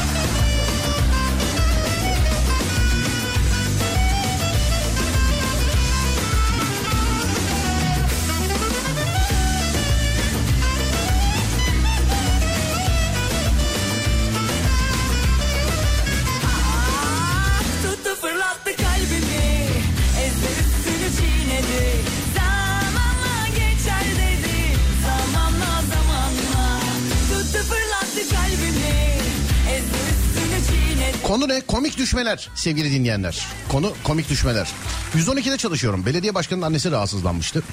[32.03, 33.47] Düşmeler sevgili dinleyenler.
[33.69, 34.67] Konu komik düşmeler.
[35.15, 36.05] 112'de çalışıyorum.
[36.05, 37.63] Belediye başkanının annesi rahatsızlanmıştı.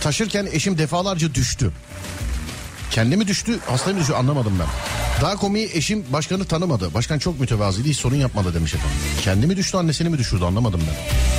[0.00, 1.72] Taşırken eşim defalarca düştü.
[2.90, 4.66] Kendi mi düştü, hastayı mı düştü anlamadım ben.
[5.22, 6.94] Daha komiği eşim başkanı tanımadı.
[6.94, 8.96] Başkan çok mütevazıydı, hiç sorun yapmadı demiş efendim.
[9.22, 11.33] Kendi mi düştü, annesini mi düşürdü anlamadım ben.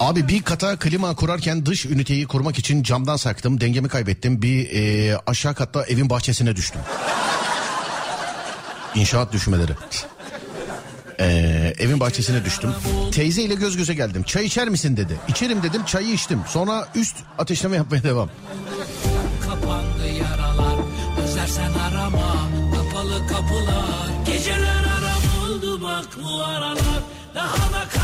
[0.00, 3.60] Abi bir kata klima kurarken dış üniteyi kurmak için camdan sarktım.
[3.60, 4.42] Dengemi kaybettim.
[4.42, 6.80] Bir e, aşağı katta evin bahçesine düştüm.
[8.94, 9.72] İnşaat düşmeleri.
[11.20, 12.70] Ee, evin bahçesine düştüm.
[13.12, 14.22] Teyze ile göz göze geldim.
[14.22, 15.20] Çay içer misin dedi.
[15.28, 16.40] İçerim dedim çayı içtim.
[16.48, 18.28] Sonra üst ateşleme yapmaya devam.
[19.48, 20.78] Kapandı yaralar
[21.24, 22.36] Özlersen arama
[22.74, 27.02] Kapalı kapılar Geceler aram oldu bak bu aralar
[27.34, 27.99] Daha da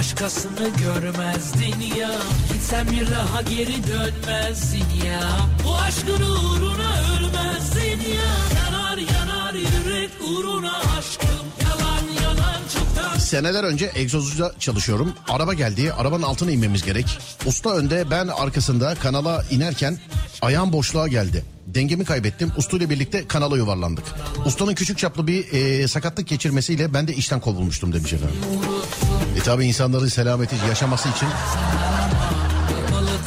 [0.00, 2.10] başkasını görmezdin ya
[2.52, 5.20] Gitsem bir daha geri dönmezdin ya
[5.64, 13.90] Bu aşkın uğruna ölmezdin ya Yanar yanar yürek uğruna aşkım Yalan yalan çoktan Seneler önce
[13.94, 15.14] egzozcuda çalışıyorum.
[15.28, 15.92] Araba geldi.
[15.92, 17.18] Arabanın altına inmemiz gerek.
[17.46, 19.98] Usta önde ben arkasında kanala inerken
[20.42, 21.44] ayağım boşluğa geldi.
[21.66, 22.52] Dengemi kaybettim.
[22.56, 24.04] Usta ile birlikte kanala yuvarlandık.
[24.44, 28.36] Ustanın küçük çaplı bir e, sakatlık geçirmesiyle ben de işten kovulmuştum demiş efendim.
[29.36, 31.28] E tabi insanların selameti yaşaması için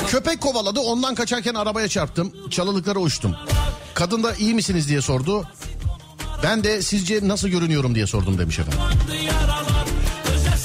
[0.07, 2.33] Köpek kovaladı ondan kaçarken arabaya çarptım.
[2.49, 3.35] Çalılıklara uçtum.
[3.93, 5.47] Kadın da iyi misiniz diye sordu.
[6.43, 8.79] Ben de sizce nasıl görünüyorum diye sordum demiş efendim.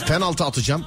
[0.06, 0.84] Penaltı atacağım.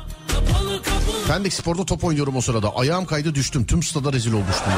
[1.27, 2.75] Pendik Spor'da top oynuyorum o sırada.
[2.75, 3.65] Ayağım kaydı düştüm.
[3.65, 4.73] Tüm stada rezil olmuştum.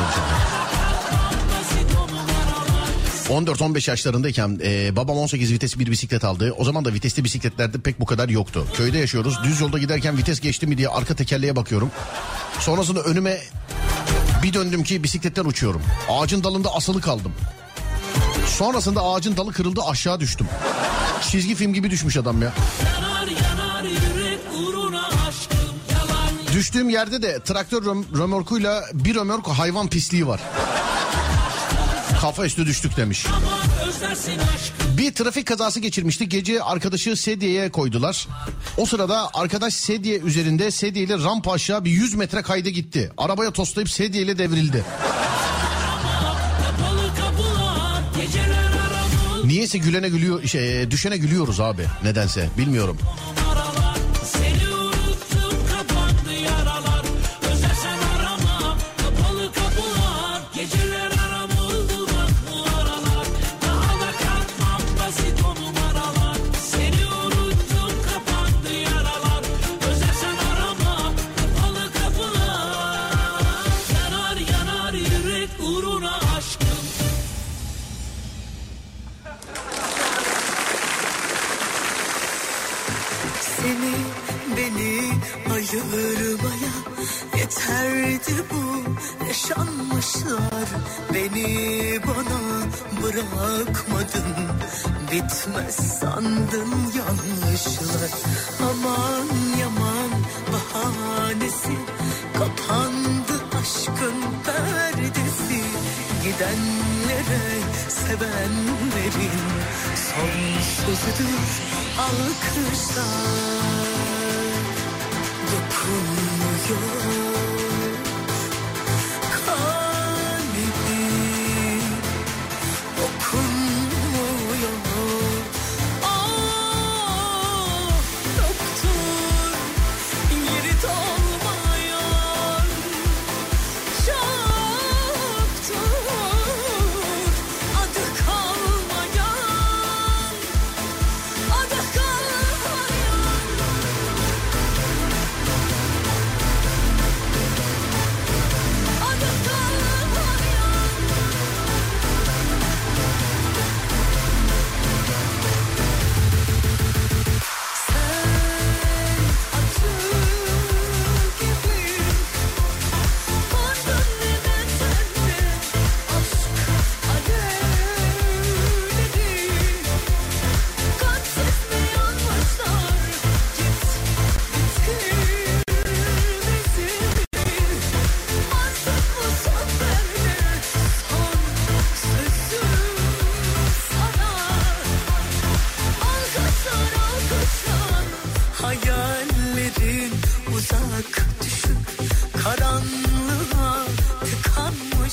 [3.34, 6.54] 14-15 yaşlarındayken e, babam 18 vites bir bisiklet aldı.
[6.58, 8.68] O zaman da vitesli bisikletlerde pek bu kadar yoktu.
[8.78, 9.38] Köyde yaşıyoruz.
[9.44, 11.92] Düz yolda giderken vites geçti mi diye arka tekerleğe bakıyorum.
[12.60, 13.38] Sonrasında önüme
[14.44, 15.82] bir döndüm ki bisikletten uçuyorum.
[16.10, 17.32] Ağacın dalında asılı kaldım.
[18.48, 20.48] Sonrasında ağacın dalı kırıldı aşağı düştüm.
[21.32, 22.54] Çizgi film gibi düşmüş adam ya.
[26.54, 30.40] Düştüğüm yerde de traktör röm- römorkuyla bir römork hayvan pisliği var.
[32.24, 33.26] Kafa üstü düştük demiş.
[34.98, 36.30] Bir trafik kazası geçirmişti.
[36.30, 38.28] Gece arkadaşı sedyeye koydular.
[38.78, 43.12] O sırada arkadaş sedye üzerinde sedyeyle rampa aşağı bir 100 metre kayda gitti.
[43.18, 43.90] Arabaya toslayıp
[44.38, 44.84] devrildi.
[47.20, 51.86] Kapılar geceler aramı Niyeyse gülene gülüyor, şey, düşene gülüyoruz abi.
[52.04, 52.98] Nedense bilmiyorum.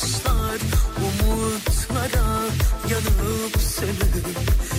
[0.01, 0.61] Tıkanmışlar
[0.97, 2.29] Umutlara
[2.91, 4.27] yanıp sönüp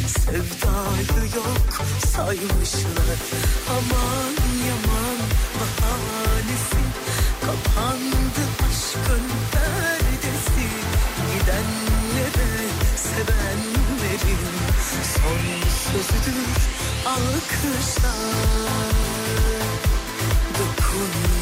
[0.07, 3.17] Sevdayı yok saymışlar.
[3.69, 4.33] Aman
[4.67, 5.19] yaman
[5.59, 6.81] bahanesi
[7.41, 10.67] Kapandı aşkın perdesi.
[11.31, 12.51] Gidenlere
[12.95, 14.45] sevenlerin
[15.13, 15.43] son
[15.91, 16.51] sözüdür
[17.05, 18.11] alkışlar.
[20.59, 21.41] Dokunmuyor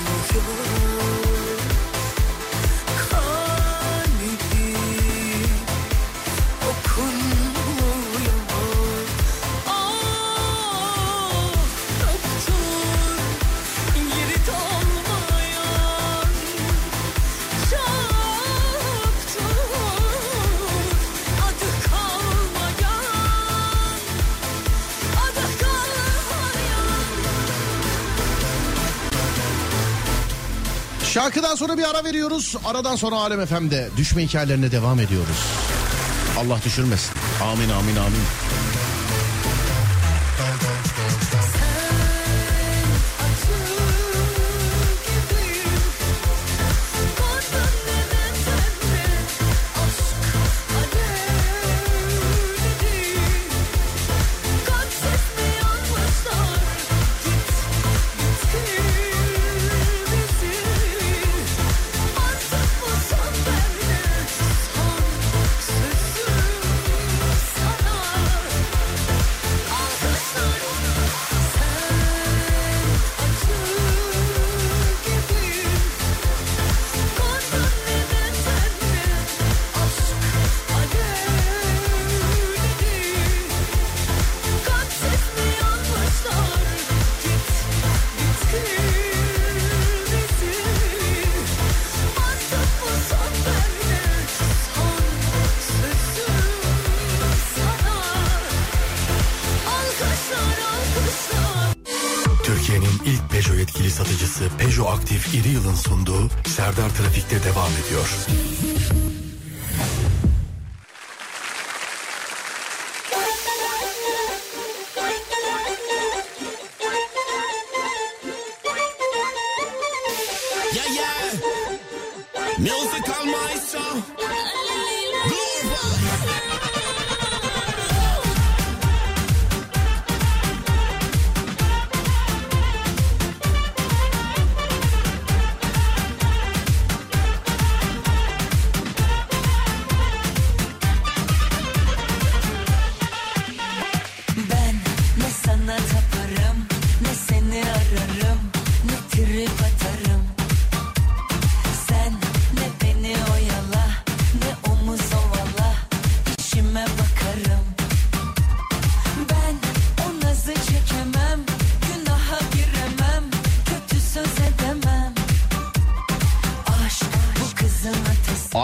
[31.29, 32.55] Şarkıdan sonra bir ara veriyoruz.
[32.65, 35.37] Aradan sonra Alem FM'de düşme hikayelerine devam ediyoruz.
[36.39, 37.11] Allah düşürmesin.
[37.43, 38.21] Amin amin amin.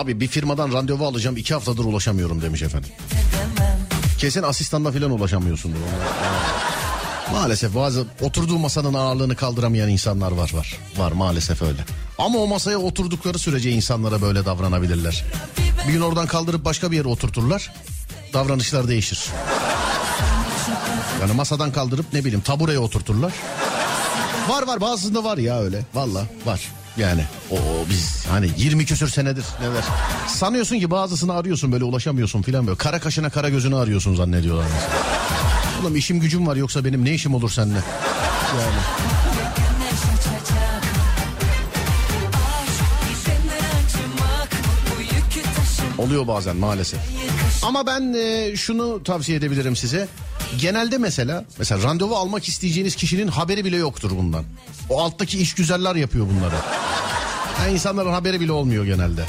[0.05, 2.89] Abi bir firmadan randevu alacağım iki haftadır ulaşamıyorum demiş efendim.
[4.19, 5.77] Kesin asistanla falan ulaşamıyorsundur.
[7.31, 10.77] Maalesef bazı oturduğu masanın ağırlığını kaldıramayan insanlar var var.
[10.97, 11.85] Var maalesef öyle.
[12.17, 15.25] Ama o masaya oturdukları sürece insanlara böyle davranabilirler.
[15.87, 17.73] Bir gün oradan kaldırıp başka bir yere oturturlar.
[18.33, 19.29] Davranışlar değişir.
[21.21, 23.33] Yani masadan kaldırıp ne bileyim tabureye oturturlar.
[24.49, 25.85] Var var bazısında var ya öyle.
[25.93, 26.61] Valla var.
[26.97, 27.55] Yani o
[27.89, 29.83] biz hani 20 küsür senedir neler.
[30.27, 32.77] Sanıyorsun ki bazısını arıyorsun böyle ulaşamıyorsun filan böyle.
[32.77, 34.65] Kara kaşına kara gözünü arıyorsun zannediyorlar.
[35.81, 37.79] Oğlum işim gücüm var yoksa benim ne işim olur seninle?
[38.59, 38.75] Yani.
[45.97, 46.99] Oluyor bazen maalesef.
[47.63, 50.07] Ama ben e, şunu tavsiye edebilirim size.
[50.57, 54.43] Genelde mesela mesela randevu almak isteyeceğiniz kişinin haberi bile yoktur bundan.
[54.89, 56.55] O alttaki iş güzeller yapıyor bunları.
[57.61, 59.25] Yani insanların haberi bile olmuyor genelde.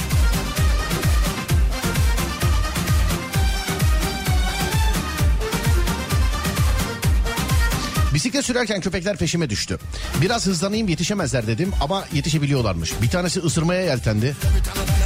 [8.26, 9.78] Bisiklet sürerken köpekler peşime düştü.
[10.20, 12.92] Biraz hızlanayım yetişemezler dedim ama yetişebiliyorlarmış.
[13.02, 14.36] Bir tanesi ısırmaya yeltendi.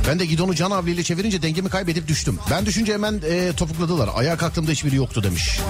[0.09, 2.39] Ben de gidonu can havliyle çevirince dengemi kaybedip düştüm.
[2.51, 4.11] Ben düşünce hemen e, topukladılar.
[4.14, 5.61] Ayağa kalktığımda hiçbiri yoktu demiş.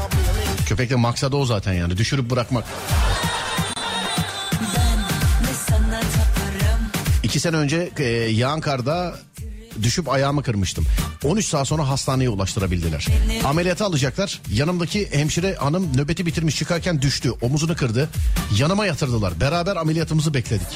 [0.67, 2.65] Köpekte maksadı o zaten yani düşürüp bırakmak.
[7.23, 8.61] İki sene önce e, yağan
[9.83, 10.87] düşüp ayağımı kırmıştım.
[11.25, 13.07] 13 saat sonra hastaneye ulaştırabildiler.
[13.45, 14.41] Ameliyata alacaklar.
[14.53, 17.31] Yanımdaki hemşire hanım nöbeti bitirmiş çıkarken düştü.
[17.31, 18.09] Omuzunu kırdı.
[18.59, 19.41] Yanıma yatırdılar.
[19.41, 20.69] Beraber ameliyatımızı bekledik.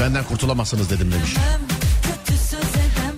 [0.00, 1.34] Benden kurtulamazsınız dedim demiş.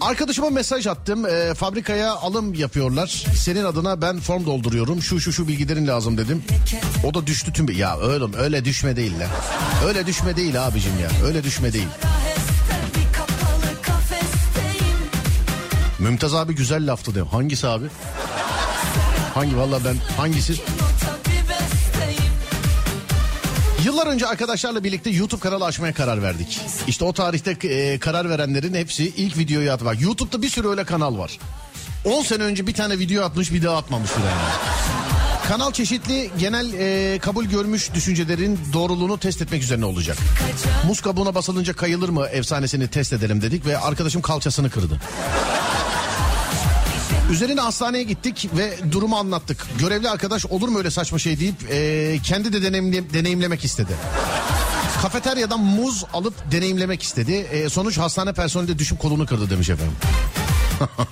[0.01, 1.27] Arkadaşıma mesaj attım.
[1.27, 3.24] E, fabrikaya alım yapıyorlar.
[3.37, 5.03] Senin adına ben form dolduruyorum.
[5.03, 6.43] Şu şu şu bilgilerin lazım dedim.
[7.05, 7.68] O da düştü tüm...
[7.72, 9.29] Ya oğlum öyle düşme değil lan.
[9.87, 11.27] Öyle düşme değil abicim ya.
[11.27, 11.89] Öyle düşme değil.
[16.07, 17.27] Mümtaz abi güzel laftı diyor.
[17.27, 17.87] Hangisi abi?
[19.35, 20.55] Hangi valla ben hangisi?
[23.85, 26.61] Yıllar önce arkadaşlarla birlikte YouTube kanalı açmaya karar verdik.
[26.87, 30.01] İşte o tarihte e, karar verenlerin hepsi ilk videoyu atmak.
[30.01, 31.39] YouTube'da bir sürü öyle kanal var.
[32.05, 34.77] 10 sene önce bir tane video atmış bir daha atmamış yani.
[35.49, 40.19] Kanal çeşitli genel e, kabul görmüş düşüncelerin doğruluğunu test etmek üzerine olacak.
[40.87, 45.01] Muz kabuğuna basılınca kayılır mı efsanesini test edelim dedik ve arkadaşım kalçasını kırdı.
[47.31, 49.66] Üzerine hastaneye gittik ve durumu anlattık.
[49.79, 53.93] Görevli arkadaş olur mu öyle saçma şey deyip e, kendi de deneyimle- deneyimlemek istedi.
[55.03, 57.33] Kafeteryadan muz alıp deneyimlemek istedi.
[57.33, 59.95] E, sonuç hastane personeli de düşüp kolunu kırdı demiş efendim.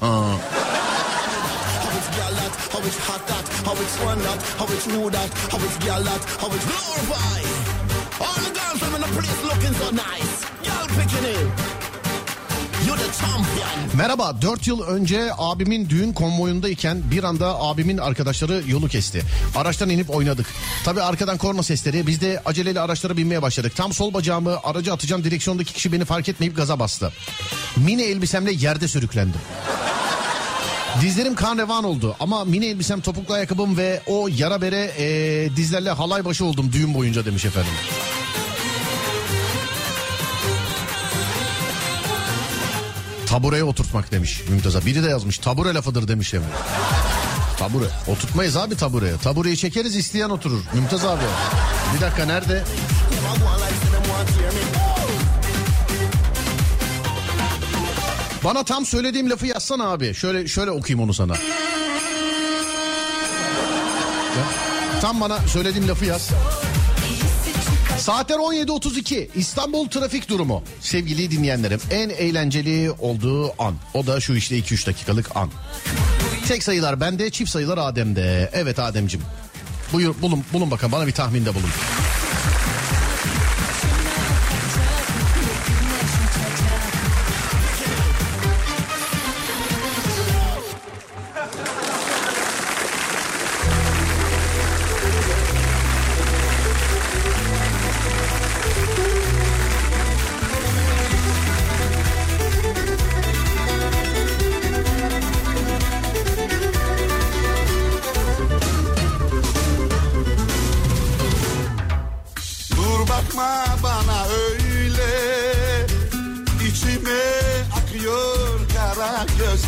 [13.96, 19.22] Merhaba 4 yıl önce abimin düğün konvoyundayken bir anda abimin arkadaşları yolu kesti.
[19.56, 20.46] Araçtan inip oynadık.
[20.84, 23.72] Tabi arkadan korna sesleri biz de aceleyle araçlara binmeye başladık.
[23.76, 27.12] Tam sol bacağımı aracı atacağım direksiyondaki kişi beni fark etmeyip gaza bastı.
[27.76, 29.40] Mini elbisemle yerde sürüklendim.
[31.02, 35.90] Dizlerim kan revan oldu ama mini elbisem topuklu ayakkabım ve o yara bere eee, dizlerle
[35.90, 37.72] halay başı oldum düğün boyunca demiş efendim.
[43.34, 44.86] Tabureye oturtmak demiş Mümtaz'a.
[44.86, 46.56] Biri de yazmış tabure lafıdır demiş efendim.
[47.58, 47.84] Tabure.
[48.06, 49.16] Oturtmayız abi tabureye.
[49.16, 50.60] Tabureyi çekeriz isteyen oturur.
[50.74, 51.22] Mümtaz abi.
[51.96, 52.64] Bir dakika nerede?
[58.44, 60.14] Bana tam söylediğim lafı yazsana abi.
[60.14, 61.34] Şöyle şöyle okuyayım onu sana.
[65.00, 66.30] Tam bana söylediğim lafı yaz.
[67.98, 70.62] Saatler 17.32 İstanbul trafik durumu.
[70.80, 73.74] Sevgili dinleyenlerim en eğlenceli olduğu an.
[73.94, 75.50] O da şu işte 2-3 dakikalık an.
[76.48, 78.50] Tek sayılar bende çift sayılar Adem'de.
[78.52, 79.20] Evet Adem'cim.
[79.92, 81.70] Buyur bulun, bulun bakalım bana bir tahminde bulun.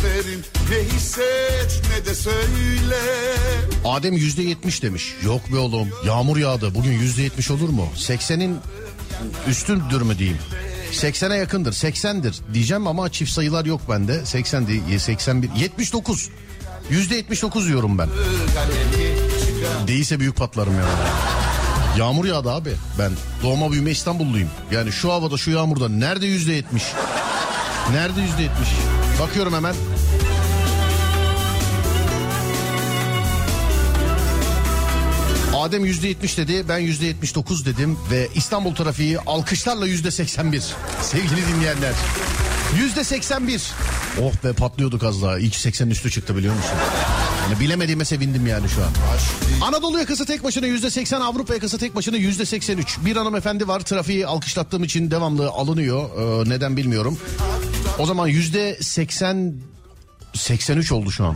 [0.01, 2.97] Gözlerin Ne hisset ne de söyle
[3.85, 5.13] Adem yüzde yetmiş demiş.
[5.25, 7.89] Yok be oğlum yağmur yağdı bugün yüzde yetmiş olur mu?
[7.95, 8.57] 80'in
[9.47, 10.37] üstündür mü diyeyim?
[10.91, 14.25] 80'e yakındır 80'dir diyeceğim ama çift sayılar yok bende.
[14.25, 16.29] 80 değil 81 79
[16.89, 18.09] yüzde 79 diyorum ben.
[19.87, 20.89] Değilse büyük patlarım yani.
[21.97, 22.73] Yağmur yağdı abi.
[22.99, 23.11] Ben
[23.43, 24.49] doğma büyüme İstanbulluyum.
[24.71, 26.83] Yani şu havada şu yağmurda nerede yüzde yetmiş?
[27.91, 28.69] Nerede yüzde yetmiş?
[29.19, 29.75] Bakıyorum hemen.
[35.55, 40.51] Adem yüzde yetmiş dedi ben yüzde yetmiş dokuz dedim ve İstanbul trafiği alkışlarla yüzde seksen
[40.51, 40.63] bir
[41.01, 41.93] sevgili dinleyenler.
[42.79, 43.71] Yüzde seksen bir.
[44.21, 45.39] Oh be patlıyorduk az daha.
[45.39, 46.71] İyi 80'in üstü çıktı biliyor musun?
[47.49, 48.89] Yani bilemediğime sevindim yani şu an.
[49.67, 52.97] Anadolu yakası tek başına yüzde seksen, Avrupa yakası tek başına yüzde seksen üç.
[53.05, 56.09] Bir hanımefendi var trafiği alkışlattığım için devamlı alınıyor.
[56.45, 57.19] Ee, neden bilmiyorum.
[57.99, 59.53] O zaman yüzde seksen,
[60.33, 61.35] seksen üç oldu şu an.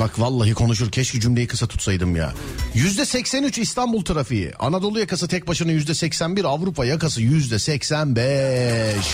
[0.00, 2.32] Bak vallahi konuşur keşke cümleyi kısa tutsaydım ya.
[2.74, 4.52] Yüzde 83 İstanbul trafiği.
[4.58, 6.44] Anadolu yakası tek başına yüzde 81.
[6.44, 8.16] Avrupa yakası yüzde 85.
[8.16, 9.04] 5.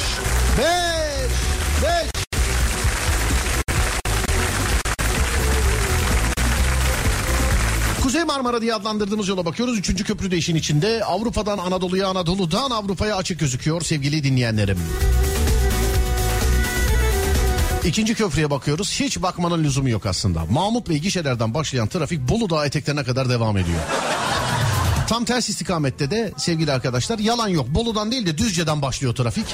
[1.82, 2.10] 5.
[8.02, 9.78] Kuzey Marmara diye adlandırdığımız yola bakıyoruz.
[9.78, 11.04] Üçüncü köprü de işin içinde.
[11.04, 14.78] Avrupa'dan Anadolu'ya, Anadolu'dan Avrupa'ya açık gözüküyor sevgili dinleyenlerim.
[17.84, 19.00] İkinci köprüye bakıyoruz.
[19.00, 20.44] Hiç bakmanın lüzumu yok aslında.
[20.50, 23.78] Mahmut Bey gişelerden başlayan trafik Bolu Dağı eteklerine kadar devam ediyor.
[25.08, 27.68] Tam ters istikamette de sevgili arkadaşlar yalan yok.
[27.68, 29.46] Bolu'dan değil de Düzce'den başlıyor trafik.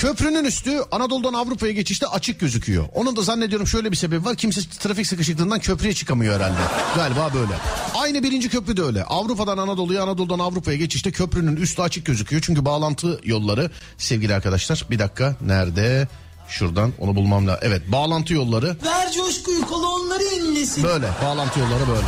[0.00, 2.84] Köprünün üstü Anadolu'dan Avrupa'ya geçişte açık gözüküyor.
[2.94, 4.36] Onun da zannediyorum şöyle bir sebebi var.
[4.36, 6.58] Kimse trafik sıkışıklığından köprüye çıkamıyor herhalde.
[6.96, 7.52] Galiba böyle.
[7.94, 9.04] Aynı birinci köprü de öyle.
[9.04, 12.42] Avrupa'dan Anadolu'ya, Anadolu'dan Avrupa'ya geçişte köprünün üstü açık gözüküyor.
[12.46, 14.84] Çünkü bağlantı yolları sevgili arkadaşlar.
[14.90, 16.08] Bir dakika nerede?
[16.48, 17.60] Şuradan onu bulmam lazım.
[17.64, 20.84] Evet bağlantı yolları Ver coşkuyu kolonları inlesin.
[20.84, 21.08] böyle.
[21.24, 22.06] Bağlantı yolları böyle.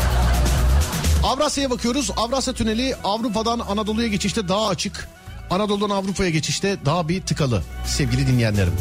[1.25, 2.11] Avrasya'ya bakıyoruz.
[2.17, 5.09] Avrasya Tüneli Avrupa'dan Anadolu'ya geçişte daha açık.
[5.51, 8.73] Anadolu'dan Avrupa'ya geçişte daha bir tıkalı sevgili dinleyenlerim.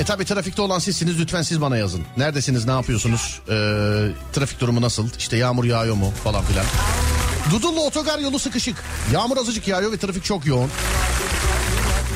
[0.00, 2.02] E tabi trafikte olan sizsiniz lütfen siz bana yazın.
[2.16, 3.40] Neredesiniz ne yapıyorsunuz?
[3.48, 3.52] Ee,
[4.32, 5.08] trafik durumu nasıl?
[5.18, 6.64] İşte yağmur yağıyor mu falan filan.
[7.50, 8.76] Dudullu otogar yolu sıkışık.
[9.12, 10.70] Yağmur azıcık yağıyor ve trafik çok yoğun.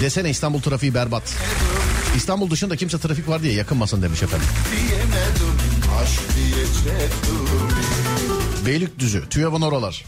[0.01, 1.22] Desene İstanbul trafiği berbat.
[2.16, 4.47] İstanbul dışında kimse trafik var diye yakınmasın demiş efendim.
[8.66, 10.05] Beylikdüzü, TÜYAV'ın oralar.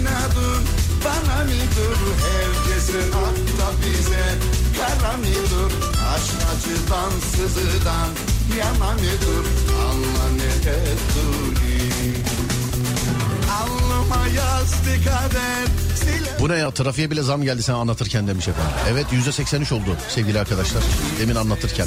[0.00, 4.34] İnadın bana mıdır herkesin akla bize
[4.78, 5.72] Kara mıdır
[6.14, 8.08] aşk acıdan sızıdan
[8.58, 9.46] Yana mıdır
[9.90, 12.14] anla ne ettiğini
[13.62, 15.66] Alnıma yazdı kader
[15.96, 18.72] sile Bu ne ya trafiğe bile zam geldi sen anlatırken demiş efendim.
[18.90, 20.82] Evet yüzde 83 oldu sevgili arkadaşlar.
[21.20, 21.86] Demin anlatırken.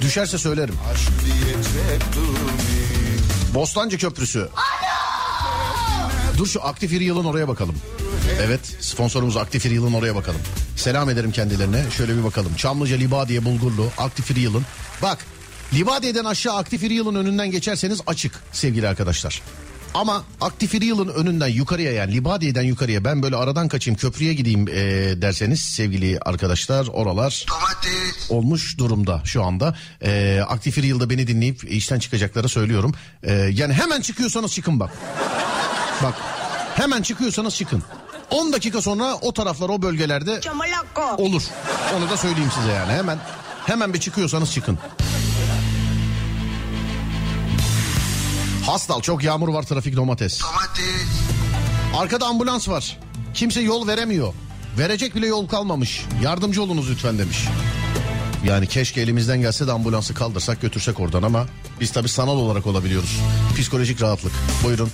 [0.00, 0.74] Düşerse söylerim.
[3.54, 4.48] Bostancı Köprüsü.
[6.38, 7.74] Dur şu Aktif İri Yıl'ın oraya bakalım.
[8.40, 10.40] Evet sponsorumuz Aktif İri Yıl'ın oraya bakalım.
[10.76, 11.84] Selam ederim kendilerine.
[11.96, 12.54] Şöyle bir bakalım.
[12.56, 14.62] Çamlıca Libadiye Bulgurlu Aktif İri Yıl'ın.
[15.02, 15.18] Bak
[15.74, 19.42] Libadiye'den aşağı Aktif İri Yıl'ın önünden geçerseniz açık sevgili arkadaşlar.
[19.94, 24.68] Ama Aktif İri Yıl'ın önünden yukarıya yani Libadiye'den yukarıya ben böyle aradan kaçayım köprüye gideyim
[24.68, 24.74] e,
[25.22, 27.46] derseniz sevgili arkadaşlar oralar
[28.28, 29.76] olmuş durumda şu anda.
[30.04, 32.94] E, Aktif İri Yıl'da beni dinleyip işten çıkacaklara söylüyorum.
[33.22, 34.90] E, yani hemen çıkıyorsanız çıkın bak.
[36.02, 36.14] Bak
[36.74, 37.82] hemen çıkıyorsanız çıkın.
[38.30, 40.40] 10 dakika sonra o taraflar o bölgelerde
[41.18, 41.42] olur.
[41.96, 43.18] Onu da söyleyeyim size yani hemen
[43.66, 44.78] hemen bir çıkıyorsanız çıkın.
[48.66, 50.40] Hastal çok yağmur var trafik domates.
[51.96, 52.98] Arkada ambulans var.
[53.34, 54.34] Kimse yol veremiyor.
[54.78, 56.04] Verecek bile yol kalmamış.
[56.22, 57.38] Yardımcı olunuz lütfen demiş.
[58.44, 61.46] Yani keşke elimizden gelse de ambulansı kaldırsak götürsek oradan ama
[61.80, 63.20] Biz tabii sanal olarak olabiliyoruz.
[63.56, 64.32] Psikolojik rahatlık.
[64.64, 64.90] Buyurun.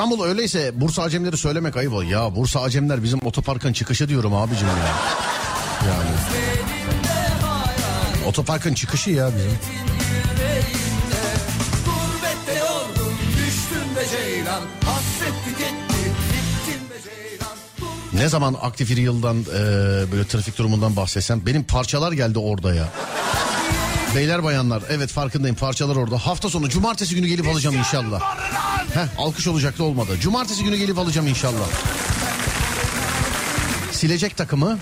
[0.00, 1.92] İstanbul öyleyse Bursa Acemleri söylemek ayıp.
[1.92, 2.02] ol.
[2.02, 4.94] Ya Bursa Acemler bizim otoparkın çıkışı diyorum abicim ya.
[5.90, 6.10] Yani.
[8.26, 9.58] Otoparkın çıkışı ya bizim.
[18.12, 19.62] Ne zaman aktif bir yıldan e,
[20.12, 22.88] böyle trafik durumundan bahsetsem benim parçalar geldi orada ya.
[24.16, 26.18] Beyler bayanlar evet farkındayım parçalar orada.
[26.18, 28.20] Hafta sonu cumartesi günü gelip alacağım inşallah.
[28.94, 30.18] Heh alkış olacaktı olmadı.
[30.20, 31.66] Cumartesi günü gelip alacağım inşallah.
[33.92, 34.78] Silecek takımı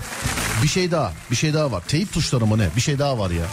[0.63, 1.83] bir şey daha bir şey daha var.
[1.87, 3.45] Teyip tuşları mı ne bir şey daha var ya.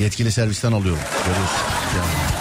[0.00, 1.02] Yetkili servisten alıyorum.
[1.26, 1.56] Görüyorsun.
[1.96, 2.40] Yani.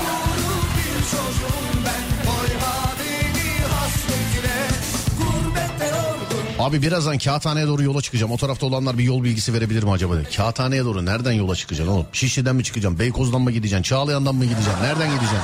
[6.60, 8.32] Abi birazdan kağıthaneye doğru yola çıkacağım.
[8.32, 10.14] O tarafta olanlar bir yol bilgisi verebilir mi acaba?
[10.36, 12.06] Kağıthaneye doğru nereden yola çıkacaksın oğlum?
[12.14, 13.00] Şişli'den mi çıkacaksın?
[13.00, 13.84] Beykoz'dan mı gideceksin?
[13.84, 14.84] Çağlayan'dan mı gideceksin?
[14.84, 15.40] Nereden gideceksin?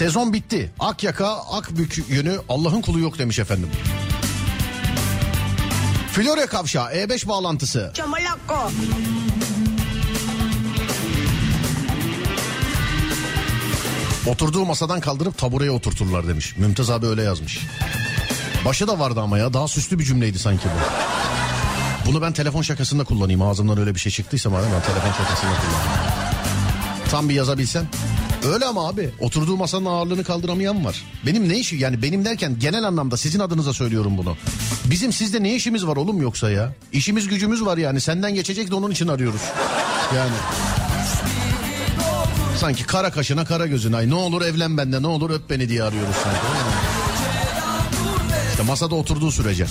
[0.00, 0.70] Sezon bitti.
[0.78, 3.68] Akyaka, Akbük yönü Allah'ın kulu yok demiş efendim.
[6.12, 7.90] Florya Kavşağı E5 bağlantısı.
[7.94, 8.70] Çamalakko.
[14.26, 16.56] Oturduğu masadan kaldırıp tabureye oturturlar demiş.
[16.56, 17.66] Mümtaz abi öyle yazmış.
[18.64, 20.80] Başı da vardı ama ya daha süslü bir cümleydi sanki bu.
[22.10, 23.42] Bunu ben telefon şakasında kullanayım.
[23.42, 26.02] Ağzımdan öyle bir şey çıktıysa madem ben telefon şakasında kullanayım.
[27.10, 27.86] Tam bir yazabilsen.
[28.44, 31.04] Öyle ama abi oturduğu masanın ağırlığını kaldıramayan var.
[31.26, 34.36] Benim ne işi yani benim derken genel anlamda sizin adınıza söylüyorum bunu.
[34.84, 36.72] Bizim sizde ne işimiz var oğlum yoksa ya?
[36.92, 39.40] İşimiz gücümüz var yani senden geçecek de onun için arıyoruz.
[40.16, 40.32] Yani.
[42.58, 45.82] Sanki kara kaşına kara gözüne ay ne olur evlen bende ne olur öp beni diye
[45.82, 46.38] arıyoruz sanki.
[48.50, 49.66] İşte masada oturduğu sürece.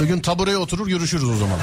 [0.00, 1.58] Bugün tabureye oturur görüşürüz o zaman.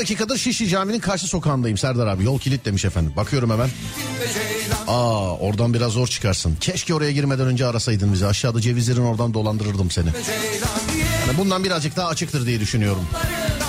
[0.00, 2.24] Dakikadır Şişli Camii'nin karşı sokağındayım Serdar abi.
[2.24, 3.12] Yol kilit demiş efendim.
[3.16, 3.68] Bakıyorum hemen.
[4.88, 6.56] Aa oradan biraz zor çıkarsın.
[6.60, 8.26] Keşke oraya girmeden önce arasaydın bizi.
[8.26, 10.06] Aşağıda cevizlerin oradan dolandırırdım seni.
[11.26, 13.06] Yani bundan birazcık daha açıktır diye düşünüyorum.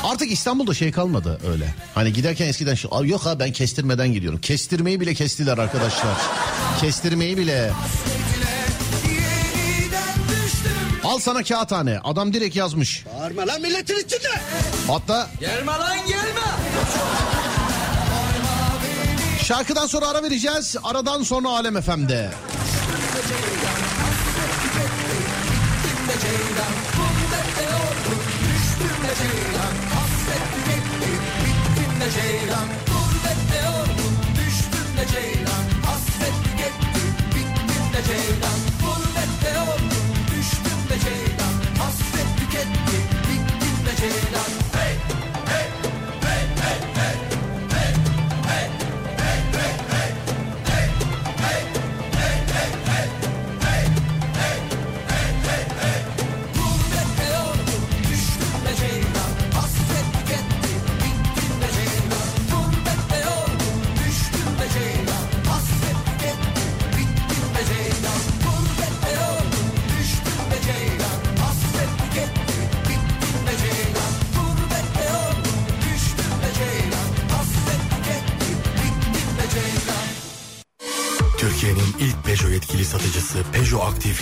[0.04, 1.76] Artık İstanbul'da şey kalmadı öyle.
[1.96, 4.40] Hani giderken eskiden şu "Aa, yok ha ben kestirmeden gidiyorum.
[4.42, 6.18] Kestirmeyi bile kestiler arkadaşlar.
[6.82, 7.72] Kestirmeyi bile.
[11.04, 12.00] Al sana kağıthane.
[12.04, 13.06] Adam direkt yazmış.
[13.20, 14.30] Bağırma lan milletin içinde.
[14.88, 16.42] Hatta Gelme lan gelme
[19.44, 20.76] Şarkıdan sonra ara vereceğiz.
[20.84, 22.30] Aradan sonra Alem FM'de.
[31.46, 37.02] Bittim de ceylan Gurbette yorgun düştüm de ceylan Hasret tüketti
[37.36, 38.71] bittim de ceylan
[44.02, 44.42] bittim de ceylan
[44.74, 45.11] Hey hey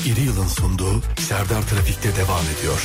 [0.09, 2.81] 7 yılın sunduğu Serdar Trafik'te devam ediyor.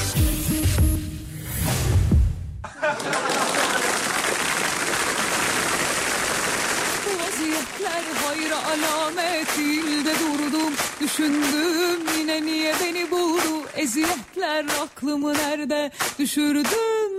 [7.20, 13.68] Vaziyetler hayra alamet ilde durdum Düşündüm yine niye beni buldu?
[13.76, 17.13] Eziyetler aklımı nerede düşürdüm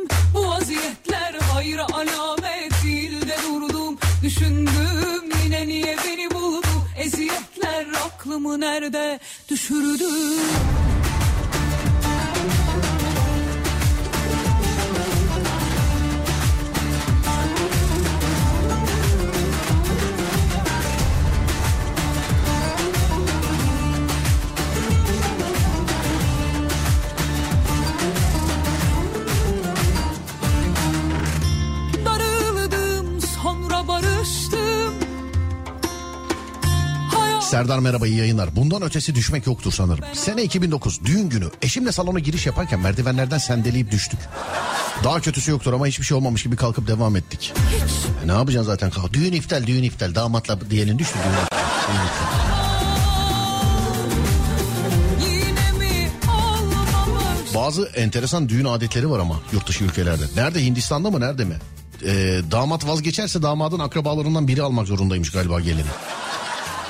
[38.05, 38.55] İyi yayınlar.
[38.55, 40.05] Bundan ötesi düşmek yoktur sanırım.
[40.13, 44.19] Sene 2009 düğün günü eşimle salona giriş yaparken merdivenlerden sendeleyip düştük.
[45.03, 47.53] Daha kötüsü yoktur ama hiçbir şey olmamış gibi kalkıp devam ettik.
[48.23, 48.91] E, ne yapacaksın zaten.
[49.13, 51.57] Düğün iptal düğün iptal damatla diyelim düştü düğün iptal.
[51.87, 52.55] Düğün iptal.
[57.55, 60.23] Bazı enteresan düğün adetleri var ama yurt dışı ülkelerde.
[60.35, 61.55] Nerede Hindistan'da mı nerede mi?
[62.05, 65.85] Ee, damat vazgeçerse damadın akrabalarından biri almak zorundaymış galiba gelini.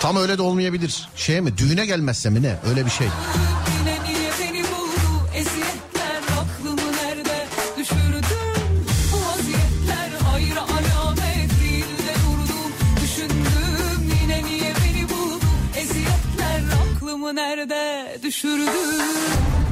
[0.06, 1.10] Tam öyle de olmayabilir.
[1.16, 1.58] Şey mi?
[1.58, 2.44] Düğüne gelmezse mi?
[2.44, 2.56] Ne?
[2.70, 3.08] Öyle bir şey.
[17.34, 19.25] Nerede düşürdüm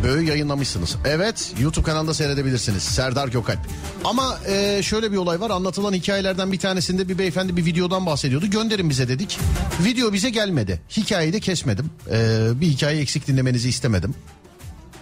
[0.03, 0.95] Böyle yayınlamışsınız.
[1.05, 2.83] Evet YouTube kanalında seyredebilirsiniz.
[2.83, 3.59] Serdar Gökalp.
[4.03, 5.49] Ama e, şöyle bir olay var.
[5.49, 8.47] Anlatılan hikayelerden bir tanesinde bir beyefendi bir videodan bahsediyordu.
[8.47, 9.39] Gönderin bize dedik.
[9.85, 10.81] Video bize gelmedi.
[10.97, 11.89] Hikayeyi de kesmedim.
[12.11, 14.15] E, bir hikaye eksik dinlemenizi istemedim.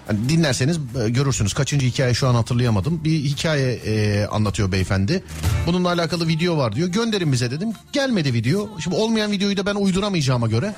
[0.08, 1.54] Hani dinlerseniz e, görürsünüz.
[1.54, 3.04] Kaçıncı hikaye şu an hatırlayamadım.
[3.04, 5.24] Bir hikaye e, anlatıyor beyefendi.
[5.68, 6.88] Bununla alakalı video var diyor.
[6.88, 7.70] Gönderin bize dedim.
[7.94, 8.70] Gelmedi video.
[8.80, 10.76] Şimdi olmayan videoyu da ben uyduramayacağıma göre.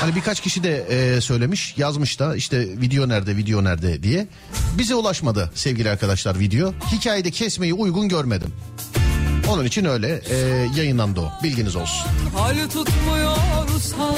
[0.00, 4.26] Hani birkaç kişi de e, söylemiş, yazmış da işte video nerede, video nerede diye.
[4.78, 6.72] Bize ulaşmadı sevgili arkadaşlar video.
[6.92, 8.52] Hikayede kesmeyi uygun görmedim.
[9.48, 10.36] Onun için öyle e,
[10.76, 11.32] yayınlandı o.
[11.42, 12.06] Bilginiz olsun.
[12.36, 14.14] hali tutmuyorsa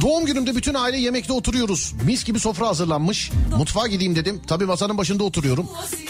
[0.00, 1.94] Doğum günümde bütün aile yemekte oturuyoruz.
[2.04, 3.30] Mis gibi sofra hazırlanmış.
[3.58, 4.40] Mutfağa gideyim dedim.
[4.46, 5.66] Tabii masanın başında oturuyorum.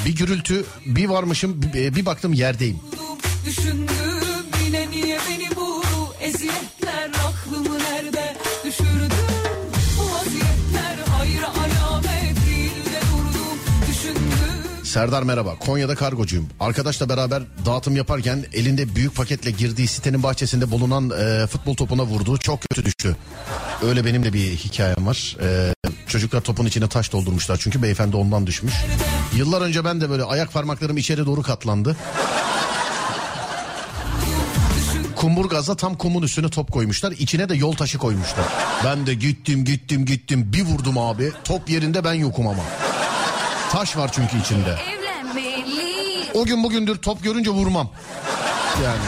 [0.07, 2.81] Bir gürültü, bir varmışım, bir, bir baktım yerdeyim.
[3.47, 4.18] Düşündüm
[14.89, 15.55] Serdar merhaba.
[15.59, 16.49] Konya'da kargocuyum.
[16.61, 22.39] Arkadaşla beraber dağıtım yaparken elinde büyük paketle girdiği sitenin bahçesinde bulunan e, futbol topuna vurdu.
[22.39, 23.17] Çok kötü düştü.
[23.83, 25.37] Öyle benim de bir hikayem var.
[25.43, 25.75] E,
[26.07, 28.75] çocuklar topun içine taş doldurmuşlar çünkü beyefendi ondan düşmüş.
[29.37, 31.97] Yıllar önce ben de böyle ayak parmaklarım içeri doğru katlandı.
[35.17, 37.13] Kumburgaz'da tam kumun üstüne top koymuşlar.
[37.13, 38.47] İçine de yol taşı koymuşlar.
[38.85, 41.33] Ben de gittim gittim gittim bir vurdum abi.
[41.45, 42.63] Top yerinde ben yokum ama.
[43.71, 44.79] Taş var çünkü içinde.
[46.35, 47.91] O gün bugündür top görünce vurmam.
[48.85, 49.03] Yani.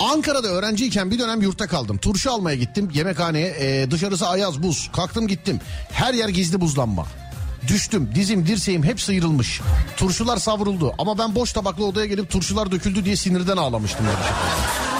[0.00, 1.98] Ankara'da öğrenciyken bir dönem yurtta kaldım.
[1.98, 3.56] Turşu almaya gittim yemekhaneye.
[3.60, 4.90] Ee, dışarısı ayaz buz.
[4.92, 5.60] Kalktım gittim.
[5.92, 7.06] Her yer gizli buzlanma.
[7.68, 9.60] Düştüm dizim dirseğim hep sıyrılmış.
[9.96, 14.06] Turşular savruldu ama ben boş tabaklı odaya gelip turşular döküldü diye sinirden ağlamıştım.
[14.06, 14.97] Yani.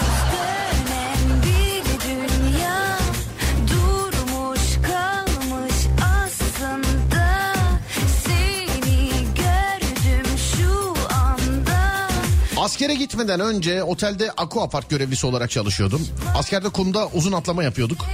[12.69, 16.07] Askere gitmeden önce otelde aquapark görevlisi olarak çalışıyordum.
[16.35, 18.05] Askerde kumda uzun atlama yapıyorduk.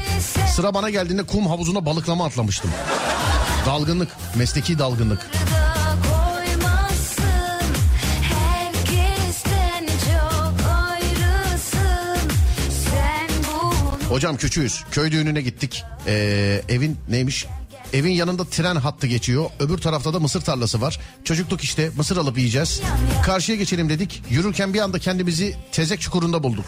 [0.55, 2.71] Sıra bana geldiğinde kum havuzuna balıklama atlamıştım.
[3.65, 5.29] Dalgınlık, mesleki dalgınlık.
[14.09, 14.83] Hocam küçüğüz.
[14.91, 15.83] Köy düğününe gittik.
[16.07, 17.45] Ee, evin neymiş?
[17.95, 19.45] Evin yanında tren hattı geçiyor.
[19.59, 20.99] Öbür tarafta da mısır tarlası var.
[21.23, 22.81] Çocukluk işte mısır alıp yiyeceğiz.
[23.25, 24.23] Karşıya geçelim dedik.
[24.29, 26.65] Yürürken bir anda kendimizi tezek çukurunda bulduk.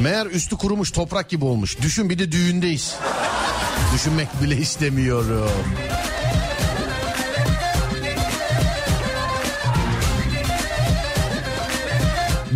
[0.00, 1.80] Meğer üstü kurumuş toprak gibi olmuş.
[1.82, 2.94] Düşün bir de düğündeyiz.
[3.94, 5.50] Düşünmek bile istemiyorum.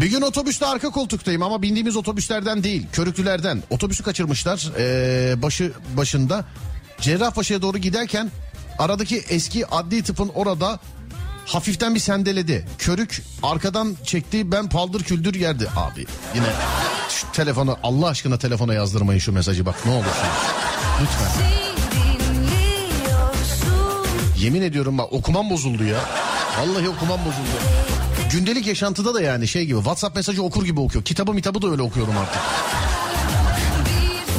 [0.04, 3.62] Bir gün otobüste arka koltuktayım ama bindiğimiz otobüslerden değil, körüklülerden.
[3.70, 6.44] Otobüsü kaçırmışlar ee, başı başında.
[7.00, 8.30] Cerrahpaşa'ya doğru giderken
[8.78, 10.80] aradaki eski adli tıpın orada
[11.46, 12.66] hafiften bir sendeledi.
[12.78, 15.68] Körük arkadan çekti ben paldır küldür yerdi.
[15.76, 16.46] Abi yine
[17.08, 20.16] şu telefonu Allah aşkına telefona yazdırmayın şu mesajı bak ne olursunuz.
[21.02, 21.46] Lütfen.
[24.38, 26.00] Yemin ediyorum bak okumam bozuldu ya.
[26.58, 27.93] Vallahi okumam bozuldu.
[28.32, 31.04] Gündelik yaşantıda da yani şey gibi WhatsApp mesajı okur gibi okuyor.
[31.04, 32.42] Kitabı mitabı da öyle okuyorum artık.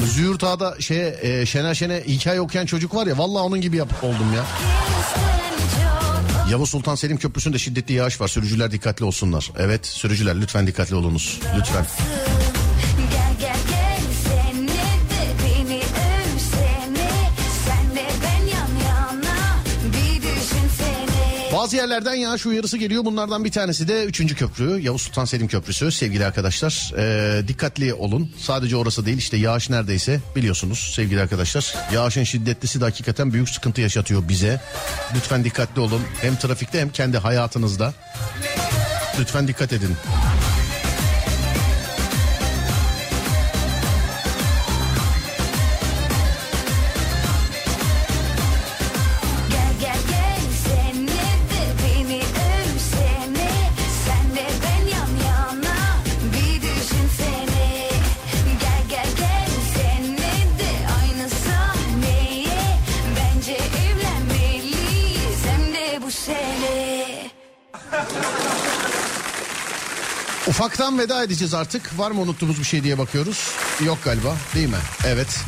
[0.06, 4.03] Züğürt Ağa'da şey, e, Şener Şen'e hikaye okuyan çocuk var ya vallahi onun gibi yap,
[4.03, 4.45] oldum ya.
[6.52, 8.28] Yavuz Sultan Selim Köprüsü'nde şiddetli yağış var.
[8.28, 9.52] Sürücüler dikkatli olsunlar.
[9.57, 11.40] Evet sürücüler lütfen dikkatli olunuz.
[11.57, 11.86] Lütfen.
[11.86, 12.44] Gel
[21.65, 23.05] Bazı yerlerden yağış uyarısı geliyor.
[23.05, 24.35] Bunlardan bir tanesi de 3.
[24.35, 24.79] köprü.
[24.81, 26.93] Yavuz Sultan Selim Köprüsü sevgili arkadaşlar.
[26.97, 28.31] Ee, dikkatli olun.
[28.37, 31.75] Sadece orası değil işte yağış neredeyse biliyorsunuz sevgili arkadaşlar.
[31.93, 34.61] Yağışın şiddetlisi de hakikaten büyük sıkıntı yaşatıyor bize.
[35.15, 36.01] Lütfen dikkatli olun.
[36.21, 37.93] Hem trafikte hem kendi hayatınızda.
[39.19, 39.95] Lütfen dikkat edin.
[70.99, 71.99] Veda edeceğiz artık.
[71.99, 73.51] Var mı unuttuğumuz bir şey diye bakıyoruz.
[73.85, 74.77] Yok galiba değil mi?
[75.05, 75.39] Evet.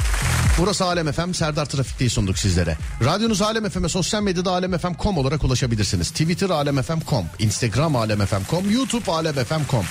[0.57, 1.31] Burası Alem FM.
[1.31, 2.77] Serdar Trafik'teyi sunduk sizlere.
[3.03, 6.11] Radyonuz Alem FM'e sosyal medyada alemfm.com olarak ulaşabilirsiniz.
[6.11, 9.85] Twitter alemfm.com, Instagram alemfm.com, YouTube alemfm.com.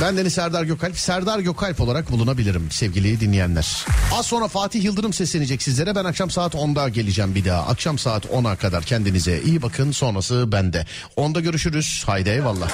[0.00, 0.98] Ben Deniz Serdar Gökalp.
[0.98, 3.86] Serdar Gökalp olarak bulunabilirim sevgili dinleyenler.
[4.12, 5.94] Az sonra Fatih Yıldırım seslenecek sizlere.
[5.94, 7.66] Ben akşam saat 10'da geleceğim bir daha.
[7.66, 9.90] Akşam saat 10'a kadar kendinize iyi bakın.
[9.90, 10.86] Sonrası bende.
[11.16, 12.02] 10'da görüşürüz.
[12.06, 12.70] Haydi eyvallah.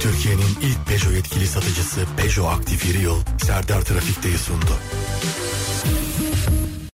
[0.00, 4.78] Türkiye'nin ilk Peugeot yetkili satıcısı Peugeot Aktif Yeri Yıl Serdar Trafik'teyi sundu.